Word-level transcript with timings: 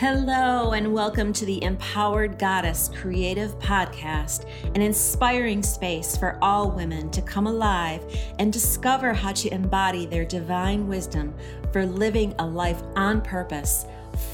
Hello, 0.00 0.72
and 0.72 0.94
welcome 0.94 1.30
to 1.34 1.44
the 1.44 1.62
Empowered 1.62 2.38
Goddess 2.38 2.90
Creative 2.94 3.50
Podcast, 3.58 4.46
an 4.74 4.80
inspiring 4.80 5.62
space 5.62 6.16
for 6.16 6.38
all 6.40 6.70
women 6.70 7.10
to 7.10 7.20
come 7.20 7.46
alive 7.46 8.02
and 8.38 8.50
discover 8.50 9.12
how 9.12 9.32
to 9.32 9.52
embody 9.52 10.06
their 10.06 10.24
divine 10.24 10.88
wisdom 10.88 11.34
for 11.70 11.84
living 11.84 12.34
a 12.38 12.46
life 12.46 12.82
on 12.96 13.20
purpose, 13.20 13.84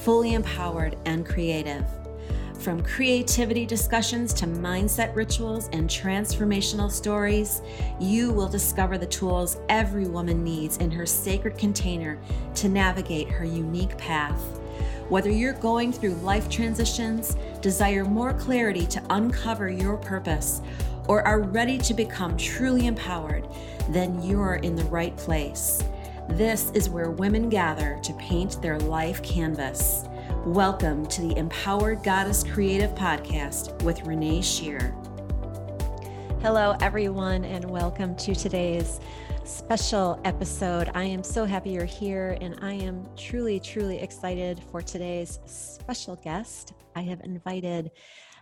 fully 0.05 0.35
empowered 0.35 0.97
and 1.05 1.27
creative. 1.27 1.85
From 2.61 2.81
creativity 2.81 3.67
discussions 3.67 4.33
to 4.35 4.47
mindset 4.47 5.17
rituals 5.17 5.69
and 5.73 5.91
transformational 5.91 6.93
stories, 6.93 7.61
you 7.99 8.31
will 8.31 8.49
discover 8.49 8.99
the 8.99 9.07
tools 9.07 9.57
every 9.69 10.07
woman 10.07 10.45
needs 10.45 10.77
in 10.77 10.93
her 10.93 11.07
sacred 11.07 11.59
container 11.59 12.21
to 12.55 12.69
navigate 12.69 13.29
her 13.29 13.45
unique 13.45 13.99
path. 13.99 14.61
Whether 15.09 15.31
you're 15.31 15.53
going 15.53 15.93
through 15.93 16.15
life 16.15 16.51
transitions, 16.51 17.37
desire 17.61 18.05
more 18.05 18.33
clarity 18.35 18.85
to 18.87 19.01
uncover 19.11 19.71
your 19.71 19.97
purpose, 19.97 20.63
or 21.07 21.23
are 21.23 21.43
ready 21.43 21.79
to 21.79 21.95
become 21.95 22.37
truly 22.37 22.89
empowered, 22.89 23.47
then 23.89 24.21
you're 24.21 24.57
in 24.57 24.75
the 24.75 24.83
right 24.87 25.17
place. 25.17 25.81
This 26.31 26.73
is 26.75 26.91
where 26.91 27.13
women 27.13 27.49
gather 27.49 28.01
to 28.03 28.13
paint 28.15 28.61
their 28.61 28.81
life 28.81 29.23
canvas. 29.23 30.07
Welcome 30.45 31.07
to 31.07 31.21
the 31.21 31.39
Empowered 31.39 32.03
Goddess 32.03 32.43
Creative 32.43 32.93
Podcast 32.97 33.81
with 33.85 34.05
Renee 34.09 34.43
Shear. 34.43 34.93
Hello, 36.43 36.77
everyone, 36.81 37.45
and 37.45 37.65
welcome 37.71 38.17
to 38.17 38.35
today's 38.35 38.99
special 39.47 40.21
episode. 40.25 40.91
I 40.95 41.05
am 41.05 41.23
so 41.23 41.45
happy 41.45 41.71
you're 41.71 41.85
here, 41.85 42.37
and 42.41 42.59
I 42.63 42.73
am 42.73 43.07
truly, 43.17 43.61
truly 43.61 44.01
excited 44.01 44.61
for 44.73 44.83
today's 44.83 45.39
special 45.47 46.17
guest. 46.17 46.73
I 46.97 47.03
have 47.03 47.21
invited 47.21 47.93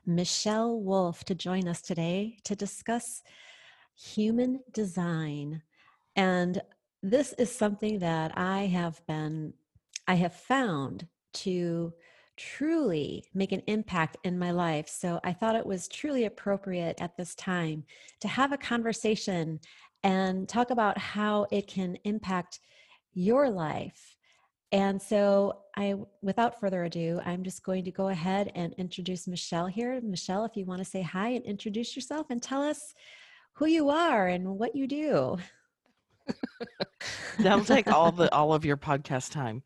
Michelle 0.06 0.80
Wolf 0.80 1.22
to 1.24 1.34
join 1.34 1.68
us 1.68 1.82
today 1.82 2.38
to 2.44 2.56
discuss 2.56 3.22
human 3.94 4.60
design. 4.72 5.60
And 6.16 6.62
this 7.02 7.34
is 7.34 7.54
something 7.54 7.98
that 7.98 8.32
I 8.38 8.66
have 8.66 9.06
been, 9.06 9.52
I 10.08 10.14
have 10.14 10.34
found 10.34 11.06
to 11.34 11.92
truly 12.36 13.24
make 13.34 13.52
an 13.52 13.62
impact 13.66 14.16
in 14.24 14.38
my 14.38 14.50
life. 14.50 14.88
So 14.88 15.20
I 15.22 15.32
thought 15.32 15.54
it 15.54 15.66
was 15.66 15.86
truly 15.86 16.24
appropriate 16.24 17.00
at 17.00 17.16
this 17.16 17.34
time 17.34 17.84
to 18.20 18.28
have 18.28 18.52
a 18.52 18.58
conversation 18.58 19.60
and 20.04 20.48
talk 20.48 20.70
about 20.70 20.96
how 20.98 21.46
it 21.50 21.66
can 21.66 21.96
impact 22.04 22.60
your 23.14 23.50
life. 23.50 24.16
And 24.70 25.00
so, 25.00 25.60
I, 25.76 25.94
without 26.22 26.60
further 26.60 26.84
ado, 26.84 27.20
I'm 27.24 27.42
just 27.42 27.64
going 27.64 27.84
to 27.84 27.90
go 27.90 28.08
ahead 28.08 28.52
and 28.54 28.74
introduce 28.74 29.26
Michelle 29.26 29.66
here. 29.66 30.00
Michelle, 30.02 30.44
if 30.44 30.56
you 30.56 30.64
want 30.64 30.80
to 30.80 30.84
say 30.84 31.02
hi 31.02 31.30
and 31.30 31.44
introduce 31.44 31.96
yourself 31.96 32.26
and 32.30 32.42
tell 32.42 32.62
us 32.62 32.94
who 33.54 33.66
you 33.66 33.88
are 33.88 34.28
and 34.28 34.58
what 34.58 34.76
you 34.76 34.86
do. 34.86 35.36
That'll 37.38 37.64
take 37.64 37.90
all 37.90 38.12
the 38.12 38.32
all 38.32 38.52
of 38.52 38.64
your 38.64 38.76
podcast 38.76 39.30
time. 39.30 39.62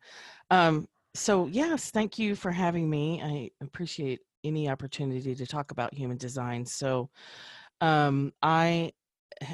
Um, 0.51 0.87
so 1.15 1.47
yes, 1.47 1.91
thank 1.91 2.19
you 2.19 2.35
for 2.35 2.51
having 2.51 2.89
me. 2.89 3.21
I 3.21 3.49
appreciate 3.63 4.19
any 4.43 4.69
opportunity 4.69 5.35
to 5.35 5.45
talk 5.45 5.71
about 5.71 5.93
human 5.93 6.17
design. 6.17 6.65
So 6.65 7.09
um, 7.81 8.31
I 8.41 8.91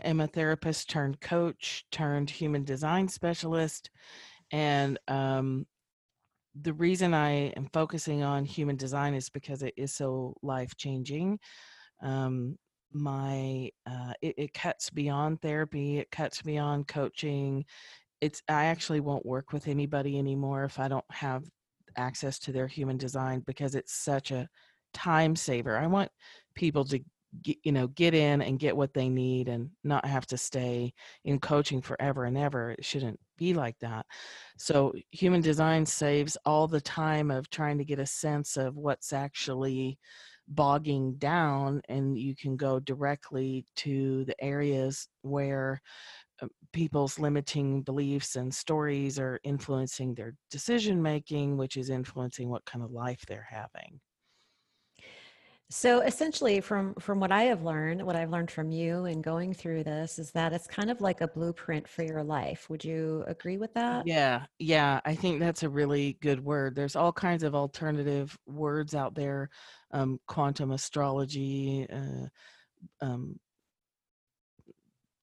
am 0.04 0.20
a 0.22 0.28
therapist 0.28 0.90
turned 0.90 1.20
coach 1.22 1.86
turned 1.92 2.30
human 2.30 2.64
design 2.64 3.08
specialist. 3.08 3.90
And 4.52 5.00
um, 5.08 5.66
the 6.62 6.74
reason 6.74 7.14
I 7.14 7.50
am 7.58 7.68
focusing 7.74 8.24
on 8.24 8.46
human 8.46 8.76
design 8.76 9.14
is 9.14 9.30
because 9.30 9.64
it 9.64 9.74
is 9.78 9.94
so 9.94 10.36
life 10.42 10.76
changing. 10.78 11.40
Um, 12.02 12.58
my 12.92 13.70
uh, 13.86 14.14
it, 14.22 14.36
it 14.38 14.54
cuts 14.54 14.90
beyond 14.90 15.42
therapy, 15.42 15.98
it 15.98 16.12
cuts 16.12 16.42
beyond 16.42 16.88
coaching. 16.88 17.66
It's 18.22 18.42
I 18.48 18.66
actually 18.66 19.02
won't 19.02 19.26
work 19.26 19.52
with 19.52 19.68
anybody 19.68 20.18
anymore 20.18 20.64
if 20.64 20.80
I 20.80 20.88
don't 20.88 21.06
have 21.12 21.44
access 21.98 22.40
to 22.40 22.52
their 22.52 22.68
human 22.68 22.98
design 22.98 23.44
because 23.46 23.76
it's 23.76 23.94
such 23.94 24.32
a 24.32 24.48
time 24.94 25.36
saver. 25.36 25.78
I 25.78 25.88
want 25.88 26.10
people 26.56 26.86
to 26.86 27.00
get, 27.42 27.58
you 27.64 27.72
know 27.72 27.88
get 27.88 28.14
in 28.14 28.42
and 28.42 28.60
get 28.60 28.76
what 28.76 28.94
they 28.94 29.10
need 29.10 29.48
and 29.48 29.70
not 29.84 30.06
have 30.06 30.26
to 30.28 30.38
stay 30.38 30.94
in 31.24 31.40
coaching 31.40 31.82
forever 31.82 32.26
and 32.26 32.38
ever 32.38 32.72
it 32.72 32.86
shouldn't 32.86 33.20
be 33.38 33.54
like 33.54 33.78
that. 33.80 34.06
So 34.58 34.94
human 35.12 35.42
design 35.42 35.86
saves 35.86 36.38
all 36.46 36.68
the 36.68 36.82
time 36.82 37.32
of 37.32 37.50
trying 37.50 37.78
to 37.80 37.86
get 37.86 38.00
a 38.00 38.06
sense 38.06 38.58
of 38.58 38.76
what's 38.76 39.14
actually 39.14 40.00
bogging 40.48 41.16
down 41.16 41.82
and 41.90 42.18
you 42.18 42.36
can 42.36 42.56
go 42.56 42.80
directly 42.80 43.66
to 43.76 44.26
the 44.26 44.44
areas 44.44 45.08
where 45.24 45.82
uh, 46.42 46.48
people's 46.72 47.18
limiting 47.18 47.82
beliefs 47.82 48.36
and 48.36 48.54
stories 48.54 49.18
are 49.18 49.40
influencing 49.44 50.14
their 50.14 50.36
decision 50.52 51.02
making 51.02 51.58
which 51.58 51.78
is 51.78 51.90
influencing 51.90 52.48
what 52.50 52.64
kind 52.66 52.86
of 52.86 52.92
life 52.92 53.24
they're 53.28 53.48
having 53.50 54.00
so 55.70 56.02
essentially 56.02 56.62
from 56.62 56.94
from 56.96 57.20
what 57.20 57.32
I 57.32 57.44
have 57.44 57.64
learned, 57.64 58.06
what 58.06 58.16
I've 58.16 58.30
learned 58.30 58.52
from 58.52 58.72
you 58.72 59.06
and 59.06 59.24
going 59.24 59.54
through 59.54 59.84
this 59.84 60.20
is 60.20 60.32
that 60.32 60.54
it's 60.54 60.68
kind 60.68 60.92
of 60.92 61.02
like 61.02 61.22
a 61.22 61.28
blueprint 61.28 61.88
for 61.88 62.04
your 62.04 62.24
life. 62.24 62.70
Would 62.70 62.86
you 62.86 63.24
agree 63.28 63.58
with 63.58 63.74
that? 63.74 64.06
Yeah. 64.06 64.46
Yeah, 64.60 65.02
I 65.06 65.16
think 65.16 65.40
that's 65.40 65.64
a 65.64 65.70
really 65.70 66.18
good 66.22 66.40
word. 66.40 66.76
There's 66.76 66.96
all 66.96 67.12
kinds 67.12 67.42
of 67.42 67.56
alternative 67.56 68.38
words 68.46 68.94
out 68.94 69.16
there. 69.16 69.50
Um, 69.92 70.20
quantum 70.28 70.72
astrology, 70.72 71.88
uh, 71.92 72.28
um, 73.02 73.40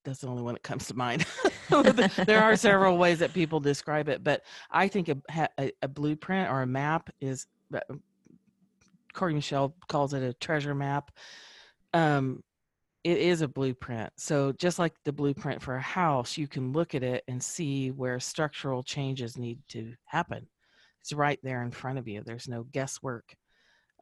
that's 0.05 0.21
the 0.21 0.29
only 0.29 0.43
one 0.43 0.55
that 0.55 0.63
comes 0.63 0.87
to 0.89 0.95
mind. 0.95 1.25
there 2.27 2.43
are 2.43 2.57
several 2.57 2.99
ways 2.99 3.21
that 3.21 3.33
people 3.33 3.61
describe 3.61 4.09
it, 4.09 4.25
but 4.25 4.43
I 4.71 4.89
think 4.89 5.09
a, 5.09 5.17
a, 5.59 5.71
a 5.83 5.89
blueprint 5.89 6.51
or 6.51 6.63
a 6.63 6.67
map 6.67 7.11
is 7.21 7.47
Cory 9.13 9.35
Michelle 9.35 9.75
calls 9.89 10.15
it 10.15 10.23
a 10.23 10.33
treasure 10.35 10.75
map. 10.75 11.11
Um, 11.93 12.43
it 13.05 13.19
is 13.19 13.43
a 13.43 13.49
blueprint. 13.49 14.13
So 14.17 14.53
just 14.53 14.79
like 14.79 14.95
the 15.05 15.13
blueprint 15.13 15.61
for 15.61 15.75
a 15.75 15.81
house, 15.81 16.39
you 16.39 16.47
can 16.47 16.73
look 16.73 16.95
at 16.95 17.03
it 17.03 17.25
and 17.27 17.43
see 17.43 17.91
where 17.91 18.21
structural 18.21 18.83
changes 18.83 19.37
need 19.37 19.59
to 19.71 19.95
happen. 20.05 20.47
It's 21.01 21.13
right 21.13 21.41
there 21.43 21.63
in 21.63 21.73
front 21.73 21.99
of 21.99 22.07
you. 22.07 22.23
There's 22.25 22.47
no 22.47 22.63
guesswork. 22.63 23.35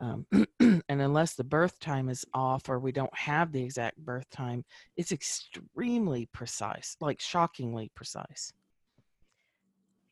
Um, 0.00 0.26
and 0.60 0.82
unless 0.88 1.34
the 1.34 1.44
birth 1.44 1.78
time 1.80 2.08
is 2.08 2.24
off 2.34 2.68
or 2.68 2.78
we 2.78 2.92
don't 2.92 3.14
have 3.16 3.52
the 3.52 3.62
exact 3.62 3.98
birth 3.98 4.28
time, 4.30 4.64
it's 4.96 5.12
extremely 5.12 6.28
precise, 6.32 6.96
like 7.00 7.20
shockingly 7.20 7.90
precise. 7.94 8.52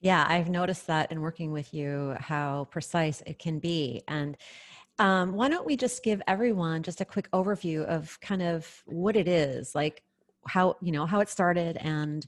Yeah, 0.01 0.25
I've 0.29 0.49
noticed 0.49 0.87
that 0.87 1.11
in 1.11 1.21
working 1.21 1.53
with 1.53 1.75
you, 1.75 2.15
how 2.21 2.69
precise 2.71 3.23
it 3.27 3.39
can 3.39 3.59
be. 3.59 4.03
And 4.07 4.37
um, 4.99 5.33
why 5.33 5.49
don't 5.49 5.67
we 5.67 5.77
just 5.77 6.03
give 6.03 6.21
everyone 6.27 6.83
just 6.83 7.01
a 7.01 7.05
quick 7.05 7.31
overview 7.33 7.85
of 7.85 8.19
kind 8.21 8.43
of 8.43 8.83
what 8.87 9.17
it 9.17 9.29
is, 9.29 9.75
like 9.75 10.03
how 10.47 10.77
you 10.81 10.93
know 10.93 11.07
how 11.07 11.21
it 11.21 11.29
started, 11.29 11.77
and 11.79 12.27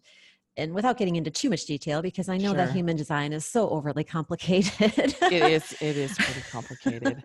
and 0.56 0.72
without 0.74 0.98
getting 0.98 1.16
into 1.16 1.30
too 1.30 1.50
much 1.50 1.64
detail, 1.64 2.02
because 2.02 2.28
I 2.28 2.36
know 2.36 2.50
sure. 2.50 2.56
that 2.56 2.72
human 2.72 2.96
design 2.96 3.32
is 3.32 3.44
so 3.44 3.68
overly 3.70 4.04
complicated. 4.04 4.92
it 5.22 5.22
is. 5.32 5.72
It 5.80 5.96
is 5.96 6.14
pretty 6.14 6.42
complicated. 6.50 7.22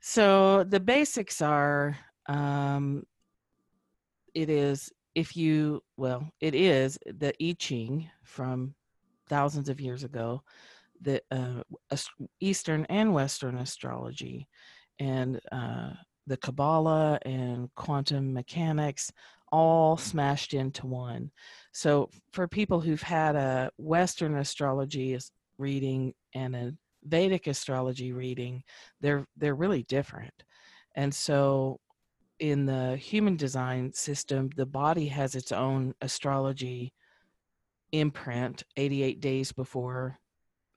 so 0.00 0.64
the 0.64 0.80
basics 0.80 1.40
are, 1.40 1.96
um, 2.26 3.04
it 4.34 4.50
is 4.50 4.92
if 5.14 5.36
you 5.36 5.82
well, 5.96 6.30
it 6.40 6.54
is 6.54 6.98
the 7.06 7.32
I 7.42 7.56
Ching 7.58 8.10
from 8.22 8.74
thousands 9.28 9.68
of 9.68 9.80
years 9.80 10.04
ago 10.04 10.42
the 11.00 11.22
uh, 11.30 11.62
Eastern 12.40 12.84
and 12.88 13.14
Western 13.14 13.58
astrology, 13.58 14.48
and 14.98 15.40
uh, 15.52 15.90
the 16.26 16.36
Kabbalah 16.36 17.18
and 17.24 17.68
quantum 17.74 18.32
mechanics 18.32 19.12
all 19.50 19.96
smashed 19.96 20.54
into 20.54 20.86
one. 20.86 21.30
So 21.72 22.10
for 22.32 22.46
people 22.46 22.80
who've 22.80 23.02
had 23.02 23.34
a 23.34 23.70
Western 23.78 24.36
astrology 24.36 25.18
reading 25.56 26.14
and 26.34 26.54
a 26.54 26.74
Vedic 27.04 27.46
astrology 27.46 28.12
reading, 28.12 28.62
they're 29.00 29.26
they're 29.36 29.54
really 29.54 29.84
different. 29.84 30.34
And 30.96 31.14
so 31.14 31.78
in 32.40 32.66
the 32.66 32.96
human 32.96 33.36
design 33.36 33.92
system, 33.92 34.50
the 34.56 34.66
body 34.66 35.06
has 35.06 35.34
its 35.34 35.52
own 35.52 35.94
astrology 36.00 36.92
imprint 37.92 38.62
88 38.76 39.20
days 39.20 39.52
before 39.52 40.18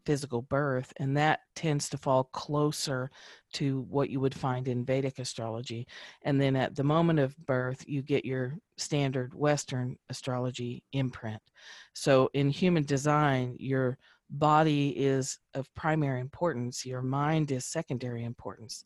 physical 0.06 0.42
birth, 0.42 0.92
and 0.98 1.16
that 1.18 1.42
tends 1.56 1.90
to 1.90 1.98
fall 1.98 2.26
closer 2.26 3.12
to 3.54 3.82
what 3.90 4.10
you 4.10 4.20
would 4.20 4.36
find 4.36 4.68
in 4.68 4.86
Vedic 4.86 5.20
astrology. 5.20 5.88
And 6.24 6.40
then 6.40 6.56
at 6.56 6.76
the 6.76 6.84
moment 6.84 7.20
of 7.20 7.38
birth, 7.46 7.84
you 7.88 8.02
get 8.02 8.26
your 8.26 8.58
standard 8.78 9.34
Western 9.34 9.98
astrology 10.10 10.84
imprint. 10.94 11.42
So 11.94 12.30
in 12.34 12.50
human 12.50 12.84
design, 12.84 13.56
your 13.60 13.98
body 14.30 14.90
is 14.90 15.38
of 15.54 15.74
primary 15.76 16.22
importance, 16.22 16.86
your 16.86 17.02
mind 17.02 17.52
is 17.52 17.66
secondary 17.66 18.24
importance. 18.24 18.86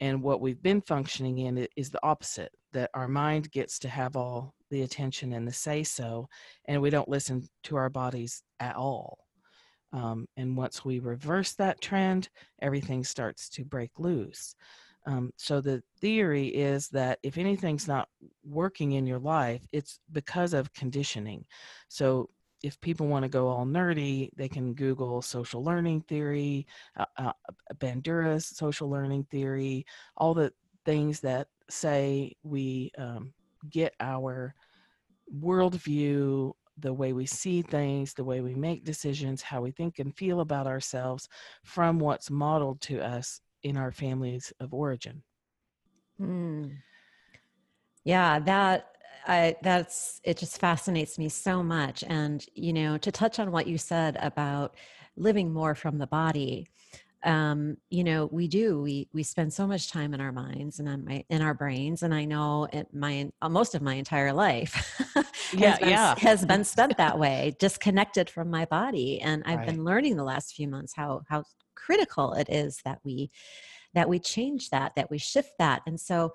And 0.00 0.22
what 0.22 0.40
we've 0.40 0.62
been 0.62 0.80
functioning 0.80 1.38
in 1.38 1.68
is 1.76 1.90
the 1.90 2.00
opposite 2.02 2.52
that 2.72 2.90
our 2.94 3.08
mind 3.08 3.50
gets 3.52 3.78
to 3.80 3.88
have 3.88 4.16
all 4.16 4.54
the 4.70 4.82
attention 4.82 5.34
and 5.34 5.46
the 5.46 5.52
say 5.52 5.82
so, 5.82 6.28
and 6.66 6.80
we 6.80 6.88
don't 6.88 7.08
listen 7.08 7.46
to 7.64 7.76
our 7.76 7.90
bodies 7.90 8.42
at 8.60 8.76
all. 8.76 9.18
Um, 9.92 10.26
and 10.36 10.56
once 10.56 10.84
we 10.84 10.98
reverse 10.98 11.52
that 11.54 11.80
trend, 11.80 12.28
everything 12.62 13.04
starts 13.04 13.48
to 13.50 13.64
break 13.64 13.90
loose. 13.98 14.54
Um, 15.06 15.32
so 15.36 15.60
the 15.60 15.82
theory 16.00 16.48
is 16.48 16.88
that 16.88 17.18
if 17.22 17.38
anything's 17.38 17.88
not 17.88 18.08
working 18.44 18.92
in 18.92 19.06
your 19.06 19.18
life, 19.18 19.62
it's 19.72 19.98
because 20.12 20.52
of 20.52 20.72
conditioning. 20.74 21.44
So 21.88 22.28
if 22.62 22.80
people 22.80 23.06
want 23.06 23.22
to 23.22 23.28
go 23.28 23.48
all 23.48 23.64
nerdy, 23.64 24.28
they 24.36 24.48
can 24.48 24.74
Google 24.74 25.22
social 25.22 25.64
learning 25.64 26.02
theory, 26.02 26.66
uh, 26.96 27.06
uh, 27.16 27.32
Bandura's 27.76 28.46
social 28.46 28.90
learning 28.90 29.26
theory, 29.30 29.86
all 30.16 30.34
the 30.34 30.52
things 30.84 31.20
that 31.20 31.48
say 31.70 32.34
we 32.42 32.90
um, 32.98 33.32
get 33.70 33.94
our 34.00 34.54
worldview, 35.34 36.52
the 36.80 36.92
way 36.92 37.12
we 37.12 37.26
see 37.26 37.62
things, 37.62 38.14
the 38.14 38.24
way 38.24 38.40
we 38.40 38.54
make 38.54 38.84
decisions, 38.84 39.42
how 39.42 39.60
we 39.60 39.70
think 39.70 39.98
and 39.98 40.16
feel 40.16 40.40
about 40.40 40.66
ourselves 40.66 41.28
from 41.64 41.98
what's 41.98 42.30
modeled 42.30 42.80
to 42.82 43.00
us 43.00 43.40
in 43.62 43.76
our 43.76 43.92
families 43.92 44.52
of 44.60 44.72
origin. 44.72 45.22
Mm. 46.20 46.76
Yeah, 48.04 48.38
that 48.40 48.86
I 49.26 49.56
that's 49.62 50.20
it 50.24 50.38
just 50.38 50.58
fascinates 50.58 51.18
me 51.18 51.28
so 51.28 51.62
much 51.62 52.02
and 52.06 52.44
you 52.54 52.72
know 52.72 52.96
to 52.98 53.12
touch 53.12 53.38
on 53.38 53.52
what 53.52 53.66
you 53.66 53.76
said 53.76 54.16
about 54.20 54.76
living 55.16 55.52
more 55.52 55.74
from 55.74 55.98
the 55.98 56.06
body 56.06 56.66
um, 57.22 57.76
you 57.90 58.02
know, 58.02 58.28
we 58.32 58.48
do. 58.48 58.80
We 58.80 59.08
we 59.12 59.22
spend 59.22 59.52
so 59.52 59.66
much 59.66 59.90
time 59.90 60.14
in 60.14 60.20
our 60.20 60.32
minds 60.32 60.78
and 60.78 60.88
on 60.88 61.04
my 61.04 61.24
in 61.28 61.42
our 61.42 61.52
brains, 61.52 62.02
and 62.02 62.14
I 62.14 62.24
know 62.24 62.66
it, 62.72 62.88
my 62.94 63.30
uh, 63.42 63.48
most 63.48 63.74
of 63.74 63.82
my 63.82 63.94
entire 63.94 64.32
life 64.32 65.02
yeah, 65.52 65.70
has, 65.70 65.78
been, 65.78 65.88
yeah. 65.88 66.14
has 66.18 66.44
been 66.46 66.64
spent 66.64 66.96
that 66.96 67.18
way, 67.18 67.54
disconnected 67.58 68.30
from 68.30 68.50
my 68.50 68.64
body. 68.64 69.20
And 69.20 69.42
I've 69.44 69.58
right. 69.58 69.66
been 69.66 69.84
learning 69.84 70.16
the 70.16 70.24
last 70.24 70.54
few 70.54 70.68
months 70.68 70.94
how 70.94 71.22
how 71.28 71.44
critical 71.74 72.32
it 72.32 72.48
is 72.48 72.80
that 72.84 73.00
we 73.04 73.30
that 73.92 74.08
we 74.08 74.18
change 74.18 74.70
that, 74.70 74.94
that 74.96 75.10
we 75.10 75.18
shift 75.18 75.52
that, 75.58 75.82
and 75.86 76.00
so. 76.00 76.32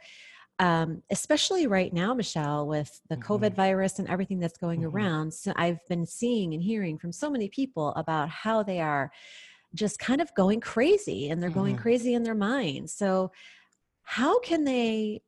Um, 0.57 1.03
especially 1.11 1.67
right 1.67 1.91
now, 1.91 2.13
Michelle, 2.13 2.65
with 2.65 3.01
the 3.09 3.17
mm-hmm. 3.17 3.29
COVID 3.29 3.55
virus 3.55 3.99
and 3.99 4.07
everything 4.07 4.39
that's 4.39 4.57
going 4.57 4.83
mm-hmm. 4.83 4.95
around. 4.95 5.33
So 5.33 5.51
I've 5.57 5.85
been 5.89 6.05
seeing 6.05 6.53
and 6.53 6.63
hearing 6.63 6.97
from 6.97 7.11
so 7.11 7.29
many 7.29 7.49
people 7.49 7.89
about 7.95 8.29
how 8.29 8.63
they 8.63 8.79
are 8.79 9.11
just 9.75 9.99
kind 9.99 10.21
of 10.21 10.33
going 10.35 10.61
crazy 10.61 11.29
and 11.29 11.41
they're 11.41 11.49
mm-hmm. 11.49 11.59
going 11.59 11.77
crazy 11.77 12.13
in 12.13 12.23
their 12.23 12.35
mind. 12.35 12.89
So, 12.89 13.31
how 14.03 14.39
can 14.39 14.63
they 14.65 15.21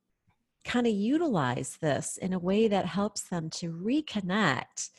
kind 0.63 0.85
of 0.85 0.93
utilize 0.93 1.77
this 1.81 2.17
in 2.17 2.33
a 2.33 2.39
way 2.39 2.67
that 2.67 2.85
helps 2.85 3.23
them 3.23 3.49
to 3.49 3.71
reconnect 3.71 4.89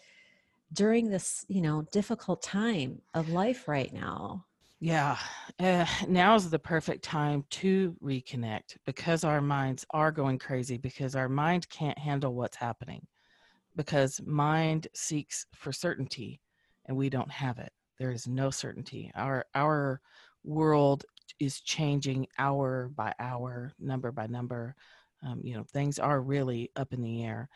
during 0.73 1.11
this, 1.11 1.45
you 1.49 1.61
know, 1.61 1.87
difficult 1.93 2.43
time 2.43 3.00
of 3.15 3.29
life 3.29 3.69
right 3.69 3.93
now? 3.93 4.45
Yeah, 4.81 5.19
uh, 5.59 5.87
now 6.09 6.37
is 6.37 6.51
the 6.51 6.59
perfect 6.59 7.03
time 7.03 7.44
to 7.51 7.97
reconnect 8.03 8.77
because 8.87 9.25
our 9.25 9.41
minds 9.41 9.85
are 9.91 10.12
going 10.12 10.39
crazy 10.39 10.77
because 10.77 11.17
our 11.17 11.29
mind 11.29 11.69
can't 11.69 11.99
handle 11.99 12.35
what's 12.35 12.56
happening 12.56 13.06
because 13.75 14.21
mind 14.25 14.89
seeks 14.94 15.47
for 15.55 15.73
certainty 15.73 16.41
and 16.87 16.97
we 16.97 17.11
don't 17.11 17.31
have 17.31 17.59
it 17.59 17.73
there 17.99 18.11
is 18.11 18.27
no 18.27 18.50
certainty. 18.50 19.11
Our 19.15 19.45
our 19.55 20.00
world 20.45 21.05
is 21.41 21.61
changing 21.61 22.27
hour 22.39 22.91
by 22.95 23.15
hour 23.19 23.73
number 23.79 24.12
by 24.12 24.27
number. 24.27 24.75
Um, 25.27 25.41
you 25.43 25.56
know 25.56 25.65
things 25.73 25.99
are 25.99 26.21
really 26.21 26.71
up 26.77 26.93
in 26.93 27.03
the 27.03 27.25
air. 27.25 27.49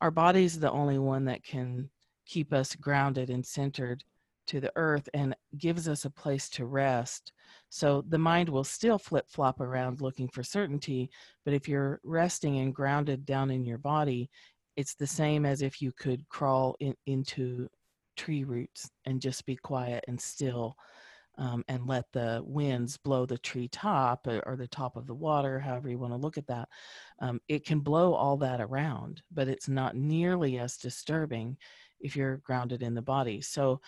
Our 0.00 0.10
body 0.10 0.44
is 0.44 0.58
the 0.58 0.70
only 0.70 0.98
one 0.98 1.24
that 1.26 1.42
can 1.42 1.90
keep 2.26 2.52
us 2.52 2.76
grounded 2.76 3.30
and 3.30 3.44
centered 3.44 4.04
to 4.46 4.60
the 4.60 4.72
earth 4.76 5.08
and 5.12 5.34
gives 5.58 5.88
us 5.88 6.04
a 6.04 6.10
place 6.10 6.48
to 6.48 6.64
rest. 6.64 7.32
So 7.68 8.02
the 8.08 8.18
mind 8.18 8.48
will 8.48 8.64
still 8.64 8.98
flip 8.98 9.26
flop 9.28 9.60
around 9.60 10.00
looking 10.00 10.28
for 10.28 10.42
certainty 10.42 11.10
but 11.44 11.54
if 11.54 11.68
you're 11.68 12.00
resting 12.04 12.58
and 12.58 12.74
grounded 12.74 13.26
down 13.26 13.50
in 13.50 13.64
your 13.64 13.78
body 13.78 14.30
it's 14.76 14.94
the 14.94 15.06
same 15.06 15.44
as 15.44 15.60
if 15.60 15.82
you 15.82 15.90
could 15.90 16.28
crawl 16.28 16.76
in, 16.78 16.94
into 17.06 17.68
tree 18.18 18.44
roots 18.44 18.90
and 19.06 19.20
just 19.20 19.46
be 19.46 19.56
quiet 19.56 20.04
and 20.08 20.20
still 20.20 20.76
um, 21.38 21.64
and 21.68 21.86
let 21.86 22.04
the 22.12 22.42
winds 22.44 22.96
blow 22.96 23.24
the 23.24 23.38
tree 23.38 23.68
top 23.68 24.26
or, 24.26 24.42
or, 24.44 24.56
the 24.56 24.66
top 24.66 24.96
of 24.96 25.06
the 25.06 25.14
water, 25.14 25.60
however 25.60 25.88
you 25.88 25.96
want 25.96 26.12
to 26.12 26.18
look 26.18 26.36
at 26.36 26.48
that. 26.48 26.68
Um, 27.20 27.40
it 27.46 27.64
can 27.64 27.78
blow 27.78 28.12
all 28.12 28.36
that 28.38 28.60
around, 28.60 29.22
but 29.32 29.46
it's 29.46 29.68
not 29.68 29.94
nearly 29.94 30.58
as 30.58 30.76
disturbing 30.76 31.56
if 32.00 32.16
you're 32.16 32.38
grounded 32.38 32.82
in 32.82 32.92
the 32.92 33.02
body. 33.02 33.40
So 33.40 33.80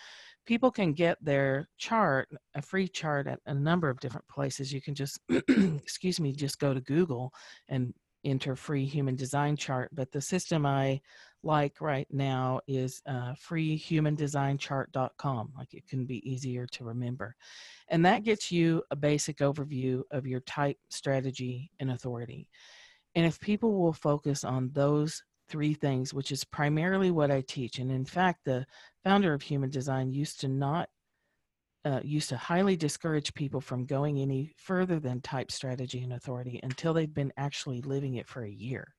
people 0.45 0.71
can 0.71 0.93
get 0.93 1.17
their 1.21 1.67
chart, 1.77 2.29
a 2.55 2.61
free 2.61 2.87
chart 2.87 3.27
at 3.27 3.39
a 3.45 3.53
number 3.53 3.89
of 3.89 3.99
different 3.99 4.27
places. 4.29 4.71
You 4.71 4.81
can 4.81 4.95
just, 4.95 5.19
excuse 5.29 6.21
me, 6.21 6.31
just 6.31 6.57
go 6.57 6.73
to 6.73 6.81
Google 6.81 7.33
and 7.67 7.93
enter 8.23 8.55
free 8.55 8.85
human 8.85 9.15
design 9.15 9.57
chart. 9.57 9.89
But 9.93 10.11
the 10.11 10.21
system 10.21 10.65
I 10.65 11.01
like 11.43 11.81
right 11.81 12.07
now 12.11 12.61
is 12.67 13.01
uh, 13.05 13.33
freehumandesignchart.com. 13.33 15.53
Like 15.57 15.73
it 15.73 15.87
can 15.87 16.05
be 16.05 16.29
easier 16.29 16.67
to 16.67 16.83
remember. 16.83 17.35
And 17.89 18.05
that 18.05 18.23
gets 18.23 18.51
you 18.51 18.83
a 18.91 18.95
basic 18.95 19.39
overview 19.39 20.03
of 20.11 20.27
your 20.27 20.41
type, 20.41 20.77
strategy, 20.89 21.71
and 21.79 21.91
authority. 21.91 22.47
And 23.15 23.25
if 23.25 23.39
people 23.39 23.73
will 23.73 23.93
focus 23.93 24.43
on 24.43 24.69
those 24.73 25.23
three 25.49 25.73
things, 25.73 26.13
which 26.13 26.31
is 26.31 26.43
primarily 26.43 27.11
what 27.11 27.31
I 27.31 27.41
teach, 27.41 27.79
and 27.79 27.91
in 27.91 28.05
fact, 28.05 28.45
the 28.45 28.65
founder 29.03 29.33
of 29.33 29.41
Human 29.41 29.69
Design 29.69 30.11
used 30.11 30.39
to 30.41 30.47
not 30.47 30.89
uh, 31.85 31.99
used 32.03 32.29
to 32.29 32.37
highly 32.37 32.75
discourage 32.75 33.33
people 33.33 33.61
from 33.61 33.85
going 33.85 34.19
any 34.19 34.53
further 34.57 34.99
than 34.99 35.21
type 35.21 35.51
strategy 35.51 36.03
and 36.03 36.13
authority 36.13 36.59
until 36.63 36.93
they've 36.93 37.13
been 37.13 37.33
actually 37.37 37.81
living 37.81 38.15
it 38.15 38.27
for 38.27 38.43
a 38.43 38.49
year 38.51 38.93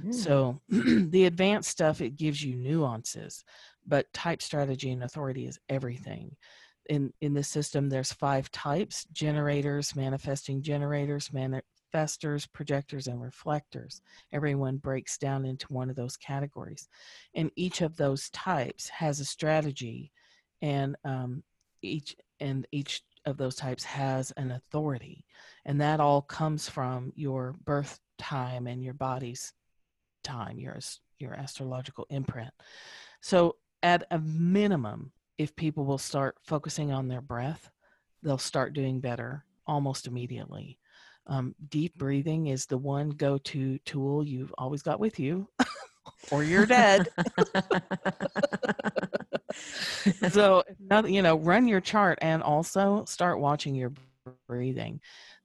Mm. 0.00 0.14
So 0.14 0.60
the 0.68 1.26
advanced 1.26 1.70
stuff, 1.70 2.00
it 2.00 2.16
gives 2.16 2.42
you 2.42 2.56
nuances, 2.56 3.44
but 3.86 4.12
type 4.12 4.42
strategy 4.42 4.90
and 4.90 5.04
authority 5.04 5.46
is 5.46 5.58
everything. 5.68 6.36
In, 6.88 7.12
in 7.20 7.32
the 7.32 7.44
system, 7.44 7.88
there's 7.88 8.12
five 8.12 8.50
types, 8.50 9.04
generators, 9.12 9.94
manifesting 9.94 10.62
generators, 10.62 11.28
manifestors, 11.28 12.48
projectors, 12.52 13.06
and 13.06 13.22
reflectors. 13.22 14.02
Everyone 14.32 14.78
breaks 14.78 15.16
down 15.16 15.44
into 15.44 15.72
one 15.72 15.90
of 15.90 15.96
those 15.96 16.16
categories. 16.16 16.88
And 17.34 17.52
each 17.54 17.82
of 17.82 17.96
those 17.96 18.30
types 18.30 18.88
has 18.88 19.20
a 19.20 19.24
strategy 19.24 20.10
and 20.60 20.96
um, 21.04 21.44
each 21.82 22.16
and 22.40 22.66
each 22.72 23.02
of 23.24 23.36
those 23.36 23.54
types 23.54 23.84
has 23.84 24.32
an 24.32 24.50
authority 24.50 25.24
and 25.64 25.80
that 25.80 26.00
all 26.00 26.22
comes 26.22 26.68
from 26.68 27.12
your 27.14 27.54
birth 27.64 28.00
time 28.18 28.66
and 28.66 28.82
your 28.82 28.94
body's 28.94 29.52
time, 30.24 30.58
your 30.58 30.78
your 31.18 31.34
astrological 31.34 32.06
imprint. 32.10 32.52
So 33.20 33.56
at 33.82 34.04
a 34.10 34.18
minimum, 34.18 35.12
if 35.38 35.54
people 35.56 35.84
will 35.84 35.98
start 35.98 36.36
focusing 36.42 36.92
on 36.92 37.08
their 37.08 37.20
breath, 37.20 37.70
they'll 38.22 38.38
start 38.38 38.74
doing 38.74 39.00
better 39.00 39.44
almost 39.66 40.06
immediately. 40.06 40.78
Um, 41.26 41.54
deep 41.68 41.96
breathing 41.96 42.48
is 42.48 42.66
the 42.66 42.78
one 42.78 43.10
go-to 43.10 43.78
tool 43.78 44.24
you've 44.24 44.52
always 44.58 44.82
got 44.82 44.98
with 44.98 45.20
you, 45.20 45.48
or 46.32 46.42
you're 46.42 46.66
dead. 46.66 47.08
so, 50.30 50.62
you 51.06 51.22
know, 51.22 51.36
run 51.36 51.68
your 51.68 51.80
chart 51.80 52.18
and 52.22 52.42
also 52.42 53.04
start 53.06 53.40
watching 53.40 53.74
your 53.74 53.92
breathing 54.46 55.00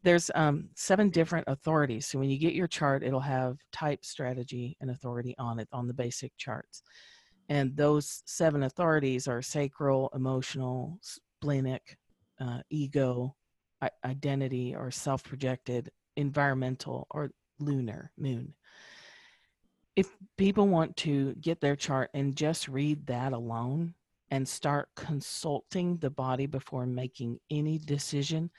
there's 0.08 0.32
um, 0.36 0.70
seven 0.74 1.10
different 1.10 1.46
authorities. 1.50 2.06
So 2.06 2.18
when 2.18 2.30
you 2.30 2.38
get 2.38 2.54
your 2.54 2.68
chart, 2.68 3.04
it'll 3.04 3.20
have 3.20 3.58
type, 3.74 4.06
strategy, 4.06 4.78
and 4.80 4.90
authority 4.90 5.36
on 5.38 5.60
it 5.60 5.68
on 5.74 5.86
the 5.86 5.94
basic 5.94 6.32
charts. 6.38 6.82
And 7.50 7.76
those 7.76 8.24
seven 8.26 8.64
authorities 8.64 9.28
are 9.28 9.42
sacral, 9.42 10.10
emotional, 10.14 11.00
splenic, 11.02 11.98
uh, 12.40 12.60
ego, 12.70 13.36
identity, 14.06 14.76
or 14.76 14.92
self 14.92 15.26
projected, 15.26 15.90
environmental, 16.16 17.08
or 17.12 17.32
lunar, 17.60 18.12
moon. 18.18 18.54
If 19.98 20.08
people 20.38 20.70
want 20.70 20.96
to 20.98 21.34
get 21.36 21.60
their 21.60 21.76
chart 21.76 22.12
and 22.14 22.36
just 22.36 22.70
read 22.70 23.08
that 23.08 23.34
alone, 23.34 23.94
and 24.30 24.48
start 24.48 24.90
consulting 24.96 25.98
the 25.98 26.10
body 26.10 26.46
before 26.46 26.86
making 26.86 27.40
any 27.50 27.78
decision, 27.78 28.50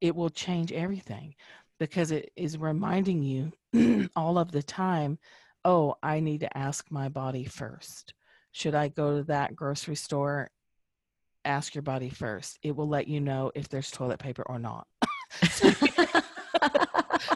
it 0.00 0.14
will 0.14 0.30
change 0.30 0.72
everything 0.72 1.34
because 1.78 2.10
it 2.10 2.30
is 2.36 2.58
reminding 2.58 3.22
you 3.22 4.08
all 4.16 4.38
of 4.38 4.52
the 4.52 4.62
time 4.62 5.18
oh, 5.62 5.94
I 6.02 6.20
need 6.20 6.40
to 6.40 6.56
ask 6.56 6.90
my 6.90 7.10
body 7.10 7.44
first. 7.44 8.14
Should 8.52 8.74
I 8.74 8.88
go 8.88 9.18
to 9.18 9.24
that 9.24 9.54
grocery 9.54 9.94
store 9.94 10.50
ask 11.44 11.74
your 11.74 11.82
body 11.82 12.08
first. 12.10 12.58
It 12.62 12.74
will 12.76 12.88
let 12.88 13.08
you 13.08 13.20
know 13.20 13.50
if 13.54 13.68
there's 13.68 13.90
toilet 13.90 14.18
paper 14.18 14.42
or 14.46 14.58
not. 14.58 14.86